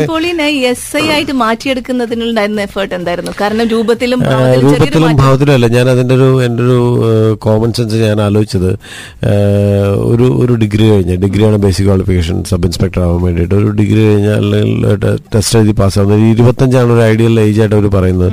എസ് 0.70 0.96
ഐ 1.02 1.04
ആയിട്ട് 1.14 1.34
മാറ്റിയെടുക്കുന്നതിനുണ്ടായിരുന്ന 1.42 2.60
എഫേർട്ട് 2.68 2.94
എന്തായിരുന്നു? 2.98 3.32
കാരണം 3.40 3.66
രൂപത്തിലും 3.74 4.20
രൂപത്തിലും 4.64 5.16
ഭാവത്തിലും 5.22 5.52
അല്ല 5.56 5.66
ഞാൻ 5.76 5.88
അതിന്റെ 5.92 6.14
ഒരു 6.18 6.28
എന്റെ 6.46 6.62
ഒരു 6.66 6.78
കോമൺ 7.44 7.72
സെൻസ് 7.78 8.00
ഞാൻ 8.06 8.20
ആലോചിച്ചത് 8.26 8.70
ഒരു 10.12 10.26
ഒരു 10.42 10.54
ഡിഗ്രി 10.62 10.84
കഴിഞ്ഞ 10.90 11.14
ഡിഗ്രിയാണ് 11.24 11.58
ബേസിക് 11.64 11.86
ക്വാളിഫിക്കേഷൻ 11.86 12.36
സബ് 12.50 12.66
ഇൻസ്പെക്ടർ 12.70 13.02
ആവാൻ 13.06 13.20
വേണ്ടിയിട്ട്. 13.26 13.54
ഒരു 13.60 13.70
ഡിഗ്രി 13.80 14.02
കഴിഞ്ഞാൽ 14.08 14.36
അല്ലെങ്കിൽ 14.42 14.86
ടെസ്റ്റ് 15.34 15.58
എഴുതി 15.60 15.74
പാസ്സാവുന്നത് 15.82 16.26
ഇരുപത്തഞ്ചാണ് 16.34 16.92
ഒരു 16.96 17.04
ഐഡിയൽ 17.12 17.40
ഏജ് 17.46 17.60
ആയിട്ട് 17.60 17.76
അവർ 17.78 17.88
പറയുന്നത്. 17.96 18.32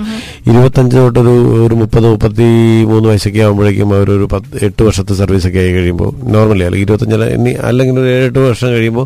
ഇരുപത്തഞ്ച് 0.49 0.97
തൊട്ടൊരു 0.97 1.35
ഒരു 1.65 1.75
മുപ്പത് 1.81 2.07
മുപ്പത്തി 2.13 2.49
മൂന്ന് 2.91 3.07
വയസ്സൊക്കെ 3.09 3.43
ആകുമ്പോഴേക്കും 3.47 3.95
അവരൊരു 3.99 4.27
പത്ത് 4.33 4.65
എട്ട് 4.69 4.81
വർഷത്തെ 4.89 5.13
സർവീസ് 5.21 5.47
ഒക്കെ 5.51 5.59
ആയി 5.65 5.73
കഴിയുമ്പോൾ 5.77 6.11
നോർമലി 6.35 6.65
അല്ലെങ്കിൽ 6.71 6.85
ഇരുപത്തഞ്ചല്ല 6.85 7.25
ഇനി 7.37 7.51
അല്ലെങ്കിൽ 7.69 7.95
ഒരു 8.01 8.09
ഏഴെട്ട് 8.15 8.39
വർഷം 8.47 8.69
കഴിയുമ്പോൾ 8.75 9.05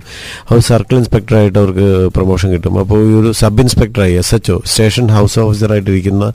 അവർ 0.49 0.59
സർക്കിൾ 0.69 0.95
ഇൻസ്പെക്ടറായിട്ട് 1.01 1.57
അവർക്ക് 1.61 1.87
പ്രൊമോഷൻ 2.15 2.47
കിട്ടും. 2.55 2.73
അപ്പോൾ 2.83 2.99
ഈ 3.09 3.13
ഒരു 3.21 3.29
sub 3.41 3.61
ഇൻസ്പെക്ടറായി 3.65 4.13
S 4.21 4.33
H 4.35 4.51
O 4.55 4.57
station 4.71 5.05
house 5.15 5.37
ഓഫീസറായിട്ടിരിക്കുന്ന 5.45 6.25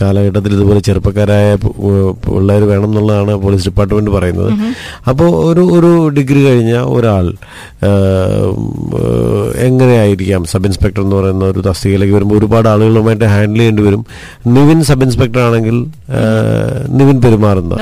കാലഘട്ടത്തിൽ 0.00 0.52
ഇതുപോലെ 0.58 0.80
ചെറുപ്പക്കാരായ 0.88 1.46
പിള്ളേർ 2.24 2.62
വേണം 2.72 2.88
എന്നുള്ളതാണ് 2.90 3.34
പോലീസ് 3.44 3.64
ഡിപ്പാർട്ട്മെന്റ് 3.68 4.12
പറയുന്നത്. 4.16 4.50
അപ്പോൾ 5.12 5.30
ഒരു 5.48 5.64
ഒരു 5.76 5.92
ഡിഗ്രി 6.18 6.40
കഴിഞ്ഞ 6.46 6.74
ഒരാൾ 6.96 7.26
എങ്ങനെയായിരിക്കാം 9.68 10.42
സബ് 10.52 10.66
ഇൻസ്പെക്ടർ 10.68 11.02
എന്ന് 11.06 11.16
പറയുന്ന 11.16 11.44
ഒരു 11.52 11.60
തസ്തികയിലേക്ക് 11.68 12.14
വരുമ്പോൾ 12.16 12.36
ഒരുപാട് 12.40 12.68
ആളുകളുമായിട്ട് 12.72 13.26
ഹാൻഡിൽ 13.34 13.60
ചെയ്യേണ്ടി 13.60 13.82
വരും. 13.88 14.02
നിവിൻ 14.56 14.78
സബ് 14.90 15.04
ഇൻസ്പെക്ടർ 15.06 15.40
ആണെങ്കിൽ 15.48 15.76
നിവിൻ 16.98 17.16
പെരുമാറുന്ന 17.24 17.74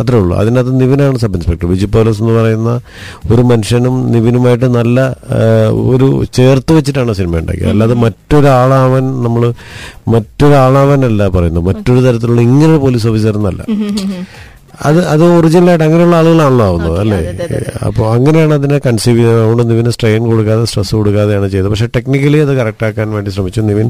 അത്രേ 0.00 0.18
ഉള്ളൂ. 0.22 0.34
അതിനകത്ത് 0.42 0.74
നിവിനാണ് 0.82 1.18
സബ് 1.24 1.36
ഇൻസ്പെക്ടർ. 1.38 1.66
വിജി 1.72 1.86
പോലീസ് 1.96 2.20
എന്ന് 2.22 2.34
പറയുന്ന 2.48 2.72
ഒരു 3.32 3.42
മനുഷ്യനും 3.52 3.96
നിവിനുമായിട്ട് 4.16 4.68
നല്ല 4.80 4.98
ഒരു 5.92 6.08
ചേർത്ത് 6.38 6.72
വെച്ചിട്ടാണ് 6.78 7.12
സിനിമ 7.20 7.40
ഉണ്ടാക്കിയത്. 7.42 7.72
അല്ലാതെ 7.74 7.96
മറ്റൊരാളാവാൻ 8.04 9.06
നമ്മൾ 9.24 9.42
മറ്റൊരാളാവാനല്ല 10.14 11.22
പറയുന്നത്. 11.38 11.64
മറ്റൊരു 11.70 12.00
തരത്തിലുള്ള 12.06 12.42
ഇങ്ങനെ 12.50 12.76
പോലീസ് 12.84 13.08
ഓഫീസർ 13.12 13.34
എന്നല്ല 13.40 13.62
അത് 14.88 14.98
അത് 15.12 15.22
ഒറിജിനലായിട്ട് 15.36 15.84
അങ്ങനെയുള്ള 15.84 16.16
ആളുകളാണല്ലോ 16.20 16.64
ആവുന്നത് 16.70 16.98
അല്ലേ? 17.02 17.18
അപ്പോൾ 17.86 18.04
അങ്ങനെയാണ് 18.14 18.54
അതിനെ 18.58 18.78
കൺസീവ് 18.86 19.18
ചെയ്തത്. 19.18 19.38
അതുകൊണ്ട് 19.42 19.64
നിവിന് 19.70 19.90
സ്ട്രെയിൻ 19.96 20.22
കൊടുക്കാതെ 20.30 20.64
സ്ട്രെസ് 20.70 20.94
കൊടുക്കാതെയാണ് 20.98 21.48
ചെയ്തത്. 21.52 21.68
പക്ഷേ 21.72 21.88
ടെക്നിക്കലി 21.96 22.38
അത് 22.46 22.52
കറക്റ്റ് 22.60 22.84
ആക്കാൻ 22.88 23.08
വേണ്ടി 23.16 23.30
ശ്രമിച്ചു. 23.36 23.60
നിവിൻ 23.70 23.88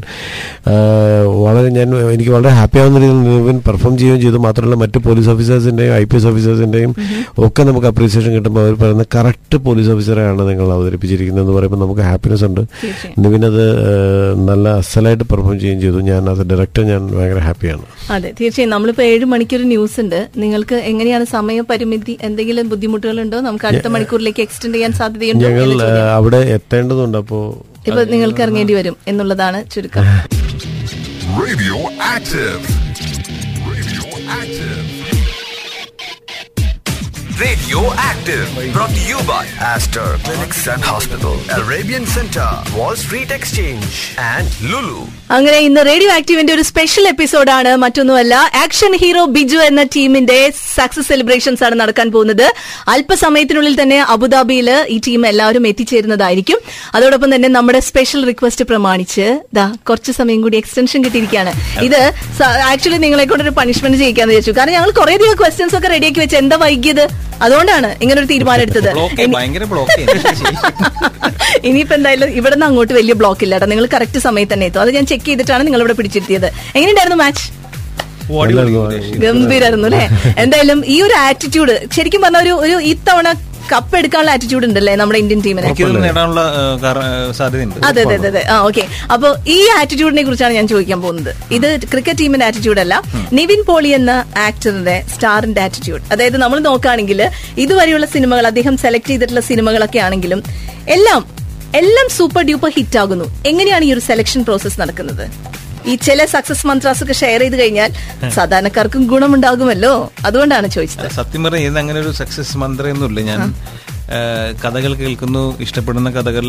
വളരെ 1.45 1.69
ഞാൻ 1.77 1.89
എനിക്ക് 2.13 2.31
വളരെ 2.37 2.53
ഹാപ്പി 2.59 2.79
ആവുന്ന 2.83 2.99
രീതിയിൽ 3.03 3.21
നിവിൻ 3.29 3.59
പെർഫോം 3.67 3.93
ചെയ്യുകയും 4.01 4.21
ചെയ്തു. 4.25 4.39
മാത്രമല്ല 4.47 4.77
മറ്റ് 4.83 5.01
പോലീസ് 5.07 5.29
ഓഫീസേഴ്സിന്റെയും 5.33 5.93
ഐ 6.01 6.03
പി 6.11 6.17
എസ് 6.19 6.27
ഓഫീസേഴ്സിന്റെയും 6.31 6.93
ഒക്കെ 7.47 7.63
നമുക്ക് 7.69 7.87
അപ്രീസിയേഷൻ 7.91 8.31
കിട്ടുമ്പോൾ 8.37 8.61
അവർ 8.65 8.75
പറയുന്ന 8.81 9.05
കറക്റ്റ് 9.17 9.59
പോലീസ് 9.67 9.91
ഓഫീസറെയാണ് 9.95 10.41
നിങ്ങൾ 10.49 10.67
അവതരിപ്പിച്ചിരിക്കുന്നത് 10.77 11.45
എന്ന് 11.45 11.55
പറയുമ്പോൾ 11.57 11.81
നമുക്ക് 11.85 12.03
ഹാപ്പിനെസ് 12.09 12.45
ഉണ്ട്. 12.49 12.61
നിവിൻ 13.25 13.43
അത് 13.51 13.63
നല്ല 14.49 14.67
അസലായിട്ട് 14.81 15.25
പെർഫോം 15.31 15.55
ചെയ്യുകയും 15.59 15.81
ചെയ്തു. 15.85 16.01
ഞാൻ 16.09 16.29
അത് 16.33 16.43
ഡയറക്ടർ 16.51 16.83
ഞാൻ 16.91 17.01
ഭയങ്കര 17.15 17.41
ഹാപ്പിയാണ് 17.49 17.85
അതെ 18.15 18.29
തീർച്ചയായും. 18.41 18.71
നമ്മളിപ്പോൾ 18.75 19.05
ഏഴ് 19.11 19.25
മണിക്കൊരു 19.33 19.65
ന്യൂസ് 19.73 19.97
ഉണ്ട്. 20.03 20.19
നിങ്ങൾക്ക് 20.43 20.78
എങ്ങനെയാണ് 20.79 21.25
സമയപരിമിതി 21.25 22.17
എന്തെങ്കിലും 22.21 22.39
എന്തെങ്കിലും 22.39 22.69
ബുദ്ധിമുട്ടുകളുണ്ടോ? 22.69 23.39
നമുക്ക് 23.39 23.65
അടുത്ത 23.65 23.87
മണിക്കൂറിലേക്ക് 23.87 24.41
എക്സ്റ്റെൻഡ് 24.41 24.75
ചെയ്യാൻ 24.75 24.91
സാധ്യതയുണ്ടോ 24.93 25.49
ഞങ്ങൾ. 25.49 25.83
അവിടെ 25.83 26.37
എത്തേണ്ടതുണ്ട് 26.37 27.17
അപ്പോ. 27.17 27.65
ഇപ്പൊ 27.87 28.03
നിങ്ങൾക്ക് 28.03 28.41
ഇറങ്ങേണ്ടി 28.41 28.73
വരും 28.73 28.97
എന്നുള്ളതാണ് 29.07 29.69
ചുരുക്കം. 29.71 30.03
Radio 31.45 31.77
active 32.03 32.59
radio 33.71 34.31
active 34.31 34.89
radio 37.41 37.83
active 37.83 38.59
Brought 38.73 38.95
to 38.95 39.03
you 39.11 39.19
by 39.27 39.45
Aster 39.73 40.09
Clinics 40.25 40.61
and 40.73 40.83
Hospital, 40.83 41.35
Arabian 41.59 42.05
Center, 42.17 42.49
Wall 42.77 42.95
Street 42.95 43.31
Exchange, 43.37 43.95
and 44.19 44.47
Lulu. 44.71 45.18
അങ്ങനെ 45.35 45.57
ഇന്ന് 45.65 45.81
റേഡിയോ 45.87 46.11
ആക്റ്റീവിന്റെ 46.15 46.53
ഒരു 46.55 46.63
സ്പെഷ്യൽ 46.69 47.05
എപ്പിസോഡാണ് 47.11 47.71
മറ്റൊന്നുമല്ല 47.83 48.35
ആക്ഷൻ 48.61 48.93
ഹീറോ 49.01 49.23
ബിജു 49.35 49.59
എന്ന 49.65 49.81
ടീമിന്റെ 49.95 50.37
സക്സസ് 50.77 51.07
സെലിബ്രേഷൻസ് 51.11 51.63
ആണ് 51.67 51.75
നടക്കാൻ 51.81 52.07
പോകുന്നത്. 52.15 52.45
അല്പസമയത്തിനുള്ളിൽ 52.93 53.75
തന്നെ 53.81 53.99
അബുദാബിയിൽ 54.13 54.69
ഈ 54.95 54.97
ടീം 55.07 55.21
എല്ലാവരും 55.31 55.67
എത്തിച്ചേരുന്നതായിരിക്കും. 55.71 56.59
അതോടൊപ്പം 56.95 57.29
തന്നെ 57.35 57.51
നമ്മുടെ 57.57 57.81
സ്പെഷ്യൽ 57.89 58.23
റിക്വസ്റ്റ് 58.31 58.65
പ്രമാണിച്ച് 58.71 59.27
ദാ 59.59 59.67
കുറച്ച് 59.89 60.13
സമയം 60.19 60.41
കൂടി 60.45 60.57
എക്സ്റ്റൻഷൻ 60.63 60.99
കിട്ടിയിരിക്കുകയാണ്. 61.05 61.53
ഇത് 61.87 62.01
ആക്ച്വലി 62.71 62.99
നിങ്ങളെ 63.05 63.25
കൊണ്ടൊരു 63.33 63.55
പണിഷ്മെന്റ് 63.61 63.99
ചെയ്യിക്കാന്ന് 64.03 64.33
വിചാരിച്ചു. 64.33 64.55
കാരണം 64.59 64.75
ഞങ്ങൾ 64.77 64.91
കുറെ 65.01 65.15
അധികം 65.19 65.37
ക്വസ്റ്റ്യൻസ് 65.43 65.77
ഒക്കെ 65.79 65.91
റെഡിയാക്കി 65.95 66.21
വെച്ച് 66.25 66.37
എന്താ 66.43 66.57
വൈകിയത്? 66.65 67.05
അതുകൊണ്ടാണ് 67.45 67.89
ഇങ്ങനെ 68.03 68.17
ഒരു 68.21 68.27
തീരുമാനം 68.33 68.61
എടുത്തത് 68.61 68.89
ഇനിയിപ്പോ 71.67 71.93
എന്തായാലും 71.97 72.29
ഇവിടെ 72.39 72.55
നിന്ന് 72.55 72.65
അങ്ങോട്ട് 72.67 72.93
വലിയ 72.97 73.13
ബ്ലോക്ക് 73.19 73.43
ഇല്ല 73.45 73.65
നിങ്ങൾ 73.71 73.85
കറക്റ്റ് 73.93 74.19
സമയത്ത് 74.25 74.53
തന്നെ 74.53 74.65
എത്തും. 74.69 74.81
അത് 74.83 74.91
ഞാൻ 74.97 75.05
ചെക്ക് 75.11 75.18
ചെയ്തിട്ടാണ് 75.25 75.65
നിങ്ങൾ 75.67 75.79
ഇവിടെ 75.79 75.93
പിടിച്ചിരുത്തിയത്. 75.93 76.47
എങ്ങനെയുണ്ടായിരുന്നു 76.75 77.19
മാച്ച് 77.23 77.45
ഗംഭീരായിരുന്നു 79.23 79.87
അല്ലെ? 79.89 80.03
എന്തായാലും 80.43 80.79
ഈ 80.87 81.01
ഒരു 81.01 81.15
ആറ്റിറ്റ്യൂഡ് 81.27 81.75
ശരിക്കും 81.95 82.21
പറഞ്ഞ 82.21 82.37
ഒരു 82.37 82.53
ഒരു 82.65 82.75
ഇത്തവണ 82.93 83.27
കപ്പ് 83.71 83.97
എടുക്കാനുള്ള 83.97 84.31
ആറ്റിറ്റ്യൂഡ് 84.31 84.65
ഉണ്ടല്ലേ 84.65 84.95
നമ്മുടെ 84.95 85.19
ഇന്ത്യൻ 85.19 85.39
ടീമിന് 85.45 85.67
നേടാനുള്ള 86.05 86.41
സാധ്യതയുണ്ട്. 87.31 87.75
അതെ 87.89 88.01
അതെ 88.05 88.15
അതെ 88.15 88.27
അതെ. 88.27 88.41
ആ 88.53 88.55
ഓക്കെ 88.67 88.83
അപ്പൊ 89.11 89.27
ഈ 89.47 89.59
ആറ്റിറ്റ്യൂഡിനെ 89.79 90.23
കുറിച്ചാണ് 90.23 90.53
ഞാൻ 90.53 90.67
ചോദിക്കാൻ 90.67 91.01
പോകുന്നത്. 91.01 91.31
ഇത് 91.51 91.67
ക്രിക്കറ്റ് 91.91 92.19
ടീമിന്റെ 92.19 92.45
ആറ്റിറ്റ്യൂഡ് 92.45 92.81
അല്ല. 92.85 92.95
നിവിൻ 93.31 93.61
പോളി 93.67 93.89
എന്ന 93.89 94.11
ആക്ടറിന്റെ 94.47 95.03
സ്റ്റാറിന്റെ 95.13 95.61
ആറ്റിറ്റ്യൂഡ് 95.61 96.03
അതായത് 96.11 96.37
നമ്മൾ 96.37 96.59
നോക്കുകയാണെങ്കിൽ 96.59 97.21
ഇതുവരെയുള്ള 97.57 98.05
സിനിമകൾ 98.15 98.47
അദ്ദേഹം 98.47 98.77
സെലക്ട് 98.77 99.07
ചെയ്തിട്ടുള്ള 99.07 99.39
സിനിമകളൊക്കെ 99.51 99.99
ആണെങ്കിലും 99.99 100.41
എല്ലാം 100.87 101.21
എല്ലാം 101.77 102.07
സൂപ്പർ 102.17 102.43
ഡ്യൂപ്പർ 102.45 102.71
ഹിറ്റ് 102.75 102.97
ആകുന്നു. 102.99 103.25
എങ്ങനെയാണ് 103.45 103.85
ഈ 103.85 103.93
ഒരു 103.93 103.99
സെലക്ഷൻ 103.99 104.43
പ്രോസസ് 104.43 104.81
നടക്കുന്നത്? 104.81 105.25
ഈ 105.89 105.95
ചില 105.95 106.25
സക്സസ് 106.25 106.67
മന്ത്രാസ് 106.67 107.03
ഒക്കെ 107.03 107.13
ഷെയർ 107.13 107.41
ചെയ്ത് 107.41 107.59
കഴിഞ്ഞാൽ 107.59 107.91
സാധാരണക്കാർക്കും 108.37 109.03
ഗുണമുണ്ടാകുമല്ലോ. 109.07 110.11
അതുകൊണ്ടാണ് 110.25 110.67
ചോദിച്ചത്. 110.67 111.07
സത്യം 111.19 111.43
പറഞ്ഞാൽ 111.43 111.77
അങ്ങനെ 111.83 111.99
ഒരു 111.99 112.11
സക്സസ് 112.11 112.57
മന്ത്രമൊന്നുമില്ല 112.57 113.21
ഞാൻ 113.31 113.41
കഥകൾ 114.61 114.91
കേൾക്കുന്നു 114.95 115.41
ഇഷ്ടപ്പെടുന്ന 115.61 116.09
കഥകൾ 116.09 116.45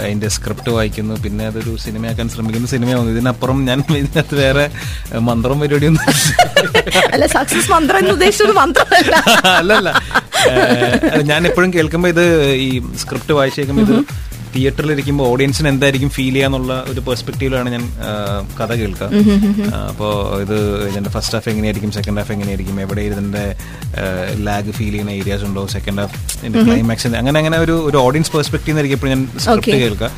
അതിന്റെ 0.00 0.28
സ്ക്രിപ്റ്റ് 0.28 0.70
വായിക്കുന്നു 0.70 1.14
പിന്നെ 1.22 1.44
അതൊരു 1.46 1.72
സിനിമയാക്കാൻ 1.84 2.28
ശ്രമിക്കുന്നു 2.28 2.68
സിനിമയാവുന്നു 2.68 3.12
ഇതിനപ്പുറം 3.12 3.58
ഞാൻ 3.66 3.78
ഇതിനകത്ത് 3.94 4.36
വേറെ 4.40 4.64
മന്ത്രം 5.28 5.60
പരിപാടിയൊന്നും 5.60 6.04
അല്ല 7.12 7.26
സക്സസ് 7.36 7.70
മന്ത്രം 7.72 7.98
എന്ന് 7.98 8.12
ഉദ്ദേശിച്ചത് 8.12 8.54
മന്ത്രമല്ല. 8.56 9.14
അല്ലല്ല. 9.60 9.90
ഞാൻ 11.24 11.42
എപ്പോഴും 11.46 11.70
കേൾക്കുമ്പോൾ 11.74 12.08
ഇത് 12.08 12.24
ഈ 12.62 12.70
സ്ക്രിപ്റ്റ് 12.96 13.32
വായിച്ചേക്കുമ്പോൾ 13.32 13.84
ഇത് 13.86 13.96
തിയേറ്ററിൽ 14.56 14.92
ഇരിക്കുമ്പോൾ 14.96 15.26
ഓഡിയൻസിന് 15.32 15.68
എന്തായിരിക്കും 15.74 16.10
ഫീൽ 16.16 16.34
ചെയ്യാന്നുള്ള 16.36 16.72
ഒരു 16.92 17.00
പെർസ്പെക്റ്റീവിലാണ് 17.08 17.68
ഞാൻ 17.76 17.84
കഥ 18.60 18.70
കേൾക്കുക. 18.82 19.08
അപ്പോൾ 19.90 20.12
ഇത് 20.44 20.56
ഇതിന്റെ 20.90 21.12
ഫസ്റ്റ് 21.16 21.36
ഹാഫ് 21.38 21.48
എങ്ങനെയായിരിക്കും 21.54 21.92
സെക്കൻഡ് 21.98 22.18
ഹാഫ് 22.20 22.32
എങ്ങനെയായിരിക്കും 22.36 22.76
എവിടെ 22.86 23.02
ഇതിന്റെ 23.10 23.44
ലാഗ് 24.48 24.70
ഫീൽ 24.78 24.92
ചെയ്യുന്ന 24.94 25.12
ഏരിയാസ് 25.20 25.44
ഉണ്ടോ 25.48 25.62
സെക്കൻഡ് 25.76 26.00
ഹാഫ് 26.02 26.16
ഇതിന്റെ 26.40 26.62
ക്ലൈമാക്സ് 26.68 27.14
അങ്ങനെ 27.20 27.38
അങ്ങനെ 27.42 27.58
ഒരു 27.66 27.76
ഒരു 27.90 27.98
ഓഡിയൻസ് 28.06 28.32
പെർസ്പെക്റ്റീവ് 28.36 28.92
എപ്പോഴും 28.96 29.12
ഞാൻ 29.14 29.22
സ്ക്രിപ്റ്റ് 29.44 29.78
കേൾക്കുക. 29.82 30.08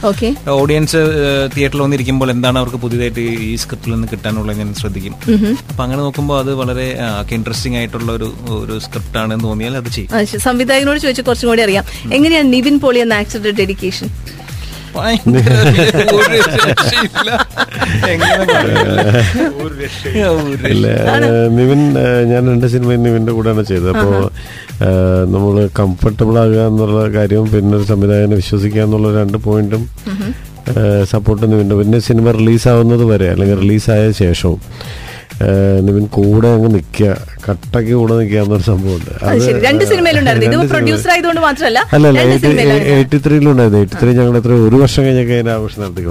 ഓഡിയൻസ് 0.60 1.00
തിയേറ്ററിൽ 1.54 1.82
വന്നിരിക്കുമ്പോൾ 1.84 2.28
എന്താണ് 2.34 2.58
അവർക്ക് 2.62 2.78
പുതിയതായിട്ട് 2.84 3.24
ഈ 3.48 3.50
സ്ക്രിപ്റ്റിൽ 3.62 3.92
നിന്ന് 3.94 4.08
കിട്ടാനുള്ള 4.12 4.52
ഞാൻ 4.60 4.68
ശ്രദ്ധിക്കും. 4.80 5.14
അപ്പൊ 5.70 5.82
അങ്ങനെ 5.86 6.00
നോക്കുമ്പോൾ 6.06 6.36
അത് 6.42 6.50
വളരെ 6.62 6.86
ഇൻട്രസ്റ്റിംഗ് 7.38 7.76
ആയിട്ടുള്ള 7.80 8.10
ഒരു 8.18 8.28
ഒരു 8.62 8.74
സ്ക്രിപ്റ്റ് 8.86 9.18
ആണെന്ന് 9.22 9.46
തോന്നിയാൽ 9.48 9.76
അത് 9.80 9.90
ചെയ്യും. 9.96 10.40
സംവിധായകനോട് 10.48 11.00
ചോദിച്ചു 11.04 11.22
കുറച്ചും 11.28 11.48
കൂടി 11.50 11.62
അറിയാം. 11.66 11.84
എങ്ങനെയാണ് 12.16 12.48
നിവിൻ 12.56 12.76
പോളി 12.84 13.00
എന്ന 13.04 13.20
ആക്ടറുടെ 13.22 13.52
ഡെഡിക്കേഷൻ 13.62 14.08
ഭയങ്കര 14.96 15.54
ഒരു 19.58 19.74
രക്ഷയില്ല. 19.80 20.88
നിവിൻ 21.58 21.80
ഞാൻ 22.30 22.42
രണ്ട് 22.52 22.66
സിനിമയും 22.74 23.02
നിവിന്റെ 23.06 23.32
കൂടെയാണ് 23.36 23.62
ചെയ്തത്. 23.70 23.90
അപ്പോൾ 23.94 24.14
നമ്മൾ 25.34 25.54
കംഫർട്ടബിൾ 25.80 26.34
ആകുക 26.44 26.60
എന്നുള്ള 26.70 27.00
കാര്യവും 27.16 27.48
പിന്നെ 27.54 27.74
ഒരു 27.78 27.86
സംവിധായകനെ 27.92 28.36
വിശ്വസിക്കുക 28.42 28.82
എന്നുള്ള 28.86 29.08
രണ്ട് 29.20 29.38
പോയിന്റും 29.48 29.84
സപ്പോർട്ട് 31.12 31.44
നിവിന്റെ 31.52 31.74
പിന്നെ 31.80 31.98
സിനിമ 32.08 32.26
റിലീസാവുന്നത് 32.38 33.04
വരെ 33.12 33.28
അല്ലെങ്കിൽ 33.34 33.56
റിലീസായ 33.64 34.02
ശേഷവും 34.22 34.60
നിവിൻ 35.86 36.04
കൂടെ 36.18 36.48
അങ്ങ് 36.54 36.68
നിൽക്കുക. 36.74 37.10
കട്ടയ്ക്ക് 37.44 37.92
കൂടെ 37.98 38.14
നിൽക്കുക 38.20 38.38
എന്നൊരു 38.44 38.64
സംഭവമുണ്ട്. 38.68 39.10
അത് 39.32 39.42
രണ്ട് 39.66 39.84
സിനിമയിലുണ്ടായിരുന്നു. 39.90 40.48
ഇത് 40.48 40.70
പ്രൊഡ്യൂസർ 40.72 41.10
ആയതുകൊണ്ട് 41.14 41.40
മാത്രമല്ല 41.46 41.78
അല്ലല്ല 41.96 42.18
രണ്ട് 42.22 42.40
സിനിമയിലാണ് 42.44 42.88
എയ്റ്റി 42.94 43.18
ത്രീയിലുണ്ടായിരുന്നു 43.26 43.80
എയ്റ്റി 43.82 43.96
ത്രീ 44.00 44.10
ഞങ്ങൾ 44.18 44.36
എത്ര 44.40 44.52
ഒരു 44.68 44.76
വർഷം 44.82 45.02
കഴിഞ്ഞൊക്കെ 45.06 45.34
അതിന്റെ 45.36 45.52
ആഘോഷം 45.56 45.78
നടത്തി 45.84 46.02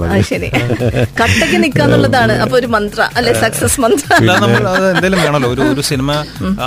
അപ്പൊ 2.44 2.56
ഒരു 2.60 2.70
മന്ത്ര 2.76 3.00
അല്ലെ 3.18 3.32
സക്സസ് 3.44 3.78
മന്ത്ര. 3.84 4.08
എന്തെങ്കിലും 4.22 5.18
വേണമല്ലോ. 5.24 5.50
ഒരു 5.56 5.62
ഒരു 5.74 5.84
സിനിമ 5.90 6.10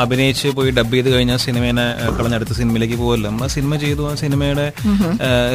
അഭിനയിച്ച് 0.03 0.47
പോയി 0.59 0.71
ഡബ് 0.77 0.95
ചെയ്ത് 0.97 1.09
കഴിഞ്ഞാൽ 1.15 1.41
സിനിമേനെ 1.47 1.87
കളഞ്ഞടുത്ത 2.19 2.39
അടുത്ത 2.41 2.53
സിനിമയിലേക്ക് 2.59 2.97
പോകല്ലോ 3.01 3.25
നമ്മൾ 3.29 3.43
ആ 3.47 3.49
സിനിമ 3.55 3.71
ചെയ്തു. 3.83 4.03
ആ 4.11 4.13
സിനിമയുടെ 4.21 4.65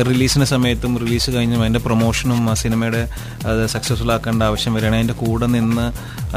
റിലീസിന് 0.08 0.46
സമയത്തും 0.52 0.92
റിലീസ് 1.02 1.28
കഴിഞ്ഞും 1.36 1.60
അതിന്റെ 1.64 1.82
പ്രൊമോഷനും 1.86 2.40
ആ 2.50 2.54
സിനിമയുടെ 2.62 3.02
അത് 3.50 3.62
സക്സസ്ഫുൾ 3.74 4.10
ആക്കേണ്ട 4.16 4.42
ആവശ്യം 4.50 4.74
വരികയാണ്. 4.76 4.96
അതിന്റെ 5.00 5.16
കൂടെ 5.22 5.46
നിന്ന് 5.56 5.86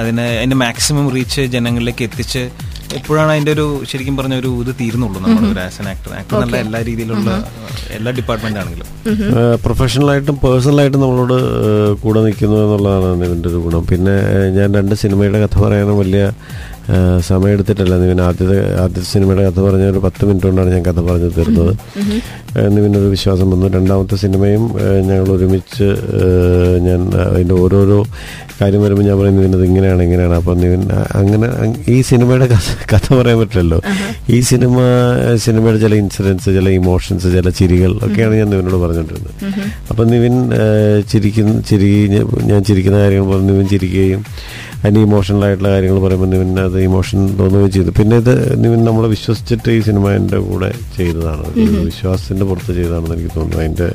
അതിനെ 0.01 0.25
അതിന്റെ 0.39 0.57
മാക്സിമം 0.63 1.07
റീച്ച് 1.15 1.43
ജനങ്ങളിലേക്ക് 1.55 2.03
എത്തിച്ച് 2.07 2.43
എപ്പോഴാണ് 2.97 3.31
അതിന്റെ 3.33 3.51
ഒരു 3.55 3.65
ശരിക്കും 3.89 4.15
പറഞ്ഞ 4.19 4.35
ഒരു 4.41 4.51
ഇത് 4.61 4.71
തീരുന്നുള്ളൂ 4.79 5.19
നമ്മൾ 5.25 5.43
ഒരു 5.51 5.61
ആസ് 5.65 5.79
എൻ 5.81 5.87
ആക്ടർ 5.91 6.11
ആക്ടർ 6.19 6.35
നല്ല 6.43 6.55
എല്ലാ 6.65 6.79
രീതിയിലുള്ള 6.87 7.29
എല്ലാ 7.97 8.11
ഡിപ്പാർട്ട്മെന്റ് 8.17 8.59
ആണെങ്കിലും. 8.61 8.87
പ്രൊഫഷണലായിട്ടും 9.65 10.35
പേഴ്സണലായിട്ടും 10.43 11.01
നമ്മളോട് 11.03 11.35
കൂടെ 12.03 12.19
നിൽക്കുന്നു 12.25 12.57
എന്നുള്ളതാണ് 12.63 13.25
ഇതിന്റെ 13.27 13.49
ഒരു 13.51 13.59
ഗുണം. 13.65 13.83
പിന്നെ 13.91 14.15
ഞാൻ 14.57 14.69
രണ്ട് 14.79 14.95
സിനിമയുടെ 15.03 15.39
കഥ 15.43 15.55
പറയാനും 15.63 15.97
വലിയ 16.03 16.23
ആ, 16.89 17.19
സമയം 17.19 17.57
നിവിൻ 18.01 18.21
ആദ്യത്തെ 18.21 18.81
ആദ്യത്തെ 18.81 19.11
സിനിമയുടെ 19.11 19.49
കഥ 19.49 19.59
പറഞ്ഞ 19.59 19.83
ഒരു 19.83 19.99
പത്ത് 19.99 20.25
മിനിറ്റ് 20.25 20.47
കൊണ്ടാണ് 20.47 20.69
ഞാൻ 20.69 20.83
കഥ 20.85 20.99
പറഞ്ഞു 20.99 21.29
തീർന്നത്. 21.29 21.71
ആ, 22.59 22.67
നിവിനൊരു 22.67 23.07
വിശ്വാസം 23.07 23.51
വന്നു. 23.51 23.67
രണ്ടാമത്തെ 23.67 24.15
സിനിമയും 24.15 24.63
ഞങ്ങൾ 25.07 25.29
ഒരുമിച്ച് 25.29 25.87
ഞാൻ 26.87 27.01
അതിന്റെ 27.21 27.55
ഓരോരോ 27.55 28.05
കാര്യം 28.61 28.83
വരുമ്പോൾ 28.83 29.03
ഞാൻ 29.03 29.19
പറയും 29.19 29.35
നിവിൻ 29.35 29.53
അത് 29.53 29.65
ഇങ്ങനെയാണ് 29.65 30.03
ഇങ്ങനെയാണ്. 30.03 30.33
അപ്പം 30.33 30.57
നിവിൻ 30.59 30.81
അങ്ങനെ 30.91 31.47
ഈ 31.87 32.01
സിനിമയുടെ 32.01 32.47
കഥ 32.93 33.13
പറയാൻ 33.13 33.39
പറ്റില്ലല്ലോ. 33.39 33.81
ഈ 34.29 34.39
സിനിമ 34.41 34.77
സിനിമയുടെ 35.35 35.79
ചില 35.79 35.95
ഇൻസിഡൻസ് 35.95 36.45
ചില 36.45 36.69
ഇമോഷൻസ് 36.69 37.23
ചില 37.23 37.49
ചിരികൾ 37.49 37.91
ഒക്കെയാണ് 38.03 38.35
ഞാൻ 38.35 38.49
നിവിനോട് 38.49 38.75
പറഞ്ഞുകൊണ്ടിരുന്നത്. 38.75 39.33
അപ്പം 39.89 40.07
നിവിൻ 40.07 40.35
ചിരിക്കുന്ന 41.11 41.61
ചിരി 41.61 41.91
ഞാൻ 42.43 42.63
ചിരിക്കുന്ന 42.63 42.97
കാര്യങ്ങൾ 42.97 43.33
പറഞ്ഞ് 43.33 43.49
നിവിൻ 43.49 43.67
ചിരിക്കുകയും 43.67 44.25
അതിന് 44.83 44.99
ഇമോഷണൽ 45.07 45.41
ആയിട്ടുള്ള 45.45 45.69
കാര്യങ്ങൾ 45.73 45.99
പറയുമ്പോൾ 46.05 46.29
നിവിൻ 46.33 46.51
അത് 46.65 46.77
ഇമോഷൻ 46.89 47.19
തോന്നുകയും 47.39 47.71
ചെയ്തു. 47.75 47.91
പിന്നെ 47.99 48.17
ഇത് 48.23 48.33
നിവിൻ 48.63 48.81
നമ്മളെ 48.89 49.07
വിശ്വസിച്ചിട്ട് 49.15 49.69
ഈ 49.77 49.79
സിനിമ 49.87 50.11
എന്റെ 50.19 50.37
കൂടെ 50.49 50.71
ചെയ്തതാണ്. 50.97 51.47
വിശ്വാസത്തിന്റെ 51.89 52.45
പുറത്ത് 52.51 52.73
ചെയ്തതാണെന്ന് 52.79 53.15
എനിക്ക് 53.17 53.33
തോന്നുന്നു. 53.37 53.63
അതിന്റെ 53.63 53.89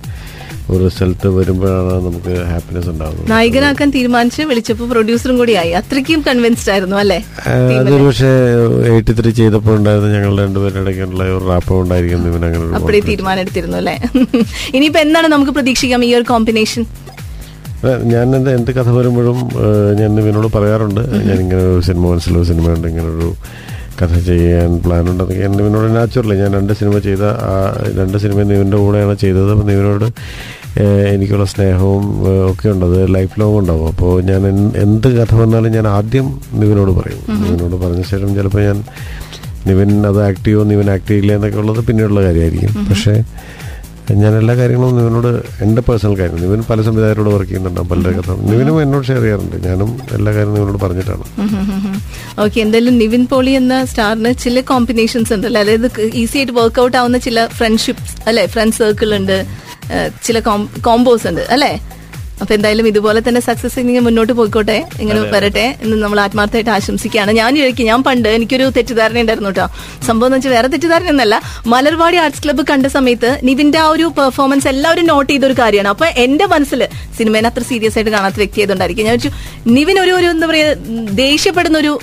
ഒരു 0.72 0.78
റിസൾട്ട് 0.88 1.28
വരുമ്പോഴാണ് 1.36 1.94
നമുക്ക് 2.04 2.34
ഹാപ്പിനെസ് 2.50 2.88
ഉണ്ടാകുന്നത്. 2.92 3.26
നായകനാക്കാൻ 3.32 3.88
തീരുമാനിച്ച് 3.96 4.42
വിളിച്ചപ്പോൾ 4.50 4.86
പ്രൊഡ്യൂസറും 4.92 5.36
കൂടി 5.40 5.54
ആയി. 5.62 5.72
അത്രയ്ക്കും 5.80 6.20
കൺവിൻസ്ഡ് 6.28 6.70
ആയിരുന്നു 6.74 6.96
അല്ലേ? 7.02 7.18
അതൊരു 7.80 8.04
പക്ഷേ 8.08 8.30
എയ്റ്റി 8.92 9.14
ത്രീ 9.18 9.32
ചെയ്തപ്പോൾ 9.40 9.74
ഉണ്ടായിരുന്ന 9.78 10.10
ഞങ്ങൾ 10.16 10.32
രണ്ടുപേരുടെ 10.44 10.80
ഇടയ്ക്കുള്ള 10.84 11.24
ഒരു 11.36 11.44
റാപ്പം 11.50 11.80
ഉണ്ടായിരിക്കും 11.82 12.24
നിവിൻ 12.26 12.44
അങ്ങനെ 12.48 13.02
തീരുമാനം 13.10 13.42
എടുത്തിരുന്നു 13.44 13.78
അല്ലേ? 13.82 13.96
ഇനിയിപ്പോ 14.76 15.00
എന്താണ് 15.06 15.30
നമുക്ക് 15.34 15.54
പ്രതീക്ഷിക്കാം 15.58 16.04
ഈ 16.08 16.12
ഒരു 16.20 16.26
കോമ്പിനേഷൻ 16.32 16.84
ഞാൻ 18.12 18.26
എന്റെ 18.36 18.50
എന്ത് 18.58 18.70
കഥ 18.78 18.88
വരുമ്പോഴും 18.98 19.38
ഞാൻ 20.00 20.10
ഇവനോട് 20.22 20.48
പറയാറുണ്ട്. 20.56 21.02
ഞാൻ 21.28 21.38
ഇങ്ങനെ 21.44 21.62
ഒരു 21.74 21.82
സിനിമ 21.88 22.04
മനസ്സിലൊരു 22.12 22.48
സിനിമയുണ്ട് 22.50 22.86
ഇങ്ങനെ 22.90 23.08
ഒരു 23.16 23.28
കഥ 24.00 24.14
ചെയ്യാൻ 24.28 24.70
പ്ലാൻ 24.84 25.02
ഉണ്ടെന്നൊക്കെ 25.10 25.44
എന്റെ 25.46 25.60
ഇവനോട് 25.64 25.88
നാച്ചുറലി 25.96 26.36
ഞാൻ 26.42 26.50
രണ്ട് 26.58 26.72
സിനിമ 26.80 26.94
ചെയ്ത 27.08 27.24
ആ 27.50 27.54
രണ്ട് 27.98 28.16
സിനിമ 28.22 28.38
നിവിന്റെ 28.52 28.78
കൂടെയാണ് 28.84 29.14
ചെയ്തത്. 29.24 29.50
അപ്പം 29.54 29.66
നിവിനോട് 29.72 30.06
എനിക്കുള്ള 31.14 31.44
സ്നേഹവും 31.52 32.04
ഒക്കെ 32.50 32.66
ഉണ്ട്. 32.68 32.84
അത് 32.86 33.14
ലൈഫ് 33.16 33.34
ലോങ് 33.40 33.56
ഉണ്ടാവും. 33.58 33.86
അപ്പോൾ 33.92 34.10
ഞാൻ 34.30 34.42
എന്ത് 34.84 35.08
കഥ 35.18 35.34
വന്നാലും 35.40 35.72
ഞാൻ 35.76 35.86
ആദ്യം 35.96 36.26
നിവിനോട് 36.62 36.92
പറയും. 36.98 37.20
നിവിനോട് 37.44 37.76
പറഞ്ഞ 37.82 38.02
ശേഷം 38.12 38.30
ചിലപ്പോൾ 38.38 38.62
ഞാൻ 38.68 38.78
നിവിൻ 39.68 39.90
അത് 40.06 40.18
ആക്ട് 40.28 40.44
ചെയ്യുമോ 40.46 40.64
നിവിൻ 40.70 40.88
ആക്ട് 40.94 41.08
ചെയ്യില്ല 41.10 41.32
എന്നൊക്കെ 41.38 41.58
ഉള്ളത് 41.58 41.80
പിന്നീടുള്ള 41.88 42.22
കാര്യമായിരിക്കും. 42.24 42.72
പക്ഷേ 42.90 43.14
ഞാൻ 44.12 44.32
എല്ലാ 44.38 44.54
കാര്യങ്ങളും 44.54 44.96
നിവിനോട് 44.96 45.28
എന്റെ 45.64 45.82
പേഴ്സണൽ 45.82 46.14
കാര്യം 46.18 46.40
നിവിൻ 46.42 46.62
പല 46.70 46.82
സംവിധായകരോട് 46.82 47.30
വർക്ക് 47.34 47.48
ചെയ്യുന്നുണ്ടാവും 47.50 47.88
പലരുടെ 47.88 48.12
കഥ 48.16 48.30
നിവിനും 48.50 48.82
എന്നോട് 48.82 49.06
ഷെയർ 49.06 49.20
ചെയ്യാറുണ്ട്. 49.20 49.56
ഞാനും 49.66 49.90
എല്ലാ 50.12 50.32
കാര്യവും 50.32 50.54
നിവിനോട് 50.54 50.80
പറഞ്ഞിട്ടാണ്. 50.84 51.24
ഓക്കെ 52.44 52.60
എന്തായാലും 52.60 52.98
നിവിൻ 52.98 53.26
പോളി 53.26 53.50
എന്ന 53.50 53.84
സ്റ്റാറിന് 53.84 54.32
ചില 54.44 54.60
കോമ്പിനേഷൻസ് 54.60 55.32
ഉണ്ടല്ലോ. 55.32 55.60
അതായത് 55.60 55.88
ഈസി 56.22 56.38
ആയിട്ട് 56.38 56.52
വർക്ക്ഔട്ട് 56.52 56.96
ആവുന്ന 56.96 57.18
ചില 57.18 57.46
ഫ്രണ്ട്ഷിപ്സ് 57.46 58.14
അല്ലെ? 58.28 58.46
ഫ്രണ്ട് 58.46 58.76
സർക്കിൾ 58.76 59.14
ഉണ്ട്. 59.14 59.46
ചില 60.24 60.38
കോംബോസ് 60.88 61.26
ഉണ്ട് 61.26 61.46
അല്ലെ? 61.56 61.72
അപ്പൊ 62.40 62.52
എന്തായാലും 62.56 62.86
ഇതുപോലെ 62.90 63.20
തന്നെ 63.26 63.40
സക്സസ് 63.46 63.76
ഇങ്ങനെ 63.82 64.00
മുന്നോട്ട് 64.06 64.32
പോയിക്കോട്ടെ. 64.38 64.76
ഇങ്ങനെ 65.02 65.20
വരട്ടെ 65.34 65.66
എന്ന് 65.82 65.96
നമ്മൾ 66.04 66.18
ആത്മാർത്ഥമായിട്ട് 66.24 66.72
ആശംസിക്കുകയാണ്. 66.76 67.32
ഞാൻ 67.40 67.50
ചോദിക്കും 67.60 67.86
ഞാൻ 67.90 68.00
പണ്ട് 68.08 68.28
എനിക്കൊരു 68.36 68.66
തെറ്റിദ്ധാരണ 68.76 69.18
ഉണ്ടായിരുന്നു 69.24 69.50
കേട്ടോ. 69.52 69.66
സംഭവം 70.08 70.28
എന്ന് 70.28 70.38
വെച്ചാൽ 70.38 70.54
വേറെ 70.56 70.68
തെറ്റിദ്ധാരണ 70.74 71.08
ഒന്നല്ല 71.14 71.34
മലർവാടി 71.74 72.18
ആർട്സ് 72.24 72.42
ക്ലബ്ബ് 72.46 72.64
കണ്ട 72.72 72.86
സമയത്ത് 72.96 73.30
നിവിന്റെ 73.48 73.80
ആ 73.84 73.86
ഒരു 73.94 74.08
പെർഫോമൻസ് 74.18 74.68
എല്ലാവരും 74.72 75.06
നോട്ട് 75.12 75.30
ചെയ്ത 75.32 75.46
ഒരു 75.50 75.56
കാര്യമാണ്. 75.62 75.92
അപ്പൊ 75.94 76.06
എന്റെ 76.24 76.48
മനസ്സിൽ 76.54 76.82
സിനിമേനെ 77.18 77.48
അത്ര 77.52 77.64
സീരിയസ് 77.70 77.96
ആയിട്ട് 77.98 78.12
കാണാത്ത 78.16 78.38
വ്യക്തി 78.42 78.60
ആയതുകൊണ്ടായിരിക്കും. 78.62 79.06
ഞാൻ 79.08 79.16
വെച്ചു 79.18 79.30
നിവിൻ 79.78 79.98
ഒരു 80.04 80.14
ഒരു 80.18 80.28
എന്താ 80.34 80.48
പറയാ 80.50 80.66
ദേഷ്യപ്പെടുന്ന 81.24 81.78
ഒരു 81.84 81.94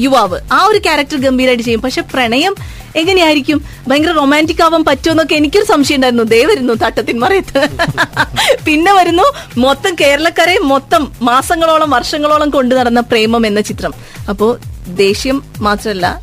യുവാവ്. 0.00 0.40
ആ 0.52 0.64
ഒരു 0.64 0.78
ക്യാരക്ടർ 0.78 1.16
ഗംഭീരമായിട്ട് 1.16 1.62
ചെയ്യും. 1.62 1.80
പക്ഷെ 1.80 2.00
പ്രണയം 2.00 2.54
എങ്ങനെയായിരിക്കും? 2.96 3.64
ഭയങ്കര 3.88 4.10
റൊമാന്റിക് 4.10 4.62
ആവാൻ 4.62 4.84
പറ്റുമെന്നൊക്കെ 4.84 5.34
എനിക്കൊരു 5.34 5.64
സംശയം 5.64 5.96
ഉണ്ടായിരുന്നു. 5.96 6.24
ദേ 6.24 6.44
വരുന്നു 6.44 6.74
തട്ടത്തിൻ 6.74 7.18
മറയത്ത്. 7.18 7.68
പിന്നെ 8.66 8.92
വരുന്നു 8.92 9.22
മൊത്തം 9.58 9.94
കേരളക്കരെ 10.00 10.58
മൊത്തം 10.58 11.12
മാസങ്ങളോളം 11.22 11.90
വർഷങ്ങളോളം 11.90 12.50
കൊണ്ടു 12.50 12.74
നടന്ന 12.74 13.00
പ്രേമം 13.00 13.46
എന്ന 13.46 13.60
ചിത്രം. 13.60 13.94
അപ്പോ 14.28 14.58
ദേഷ്യം 14.88 15.42
മാത്രമല്ല 15.60 16.22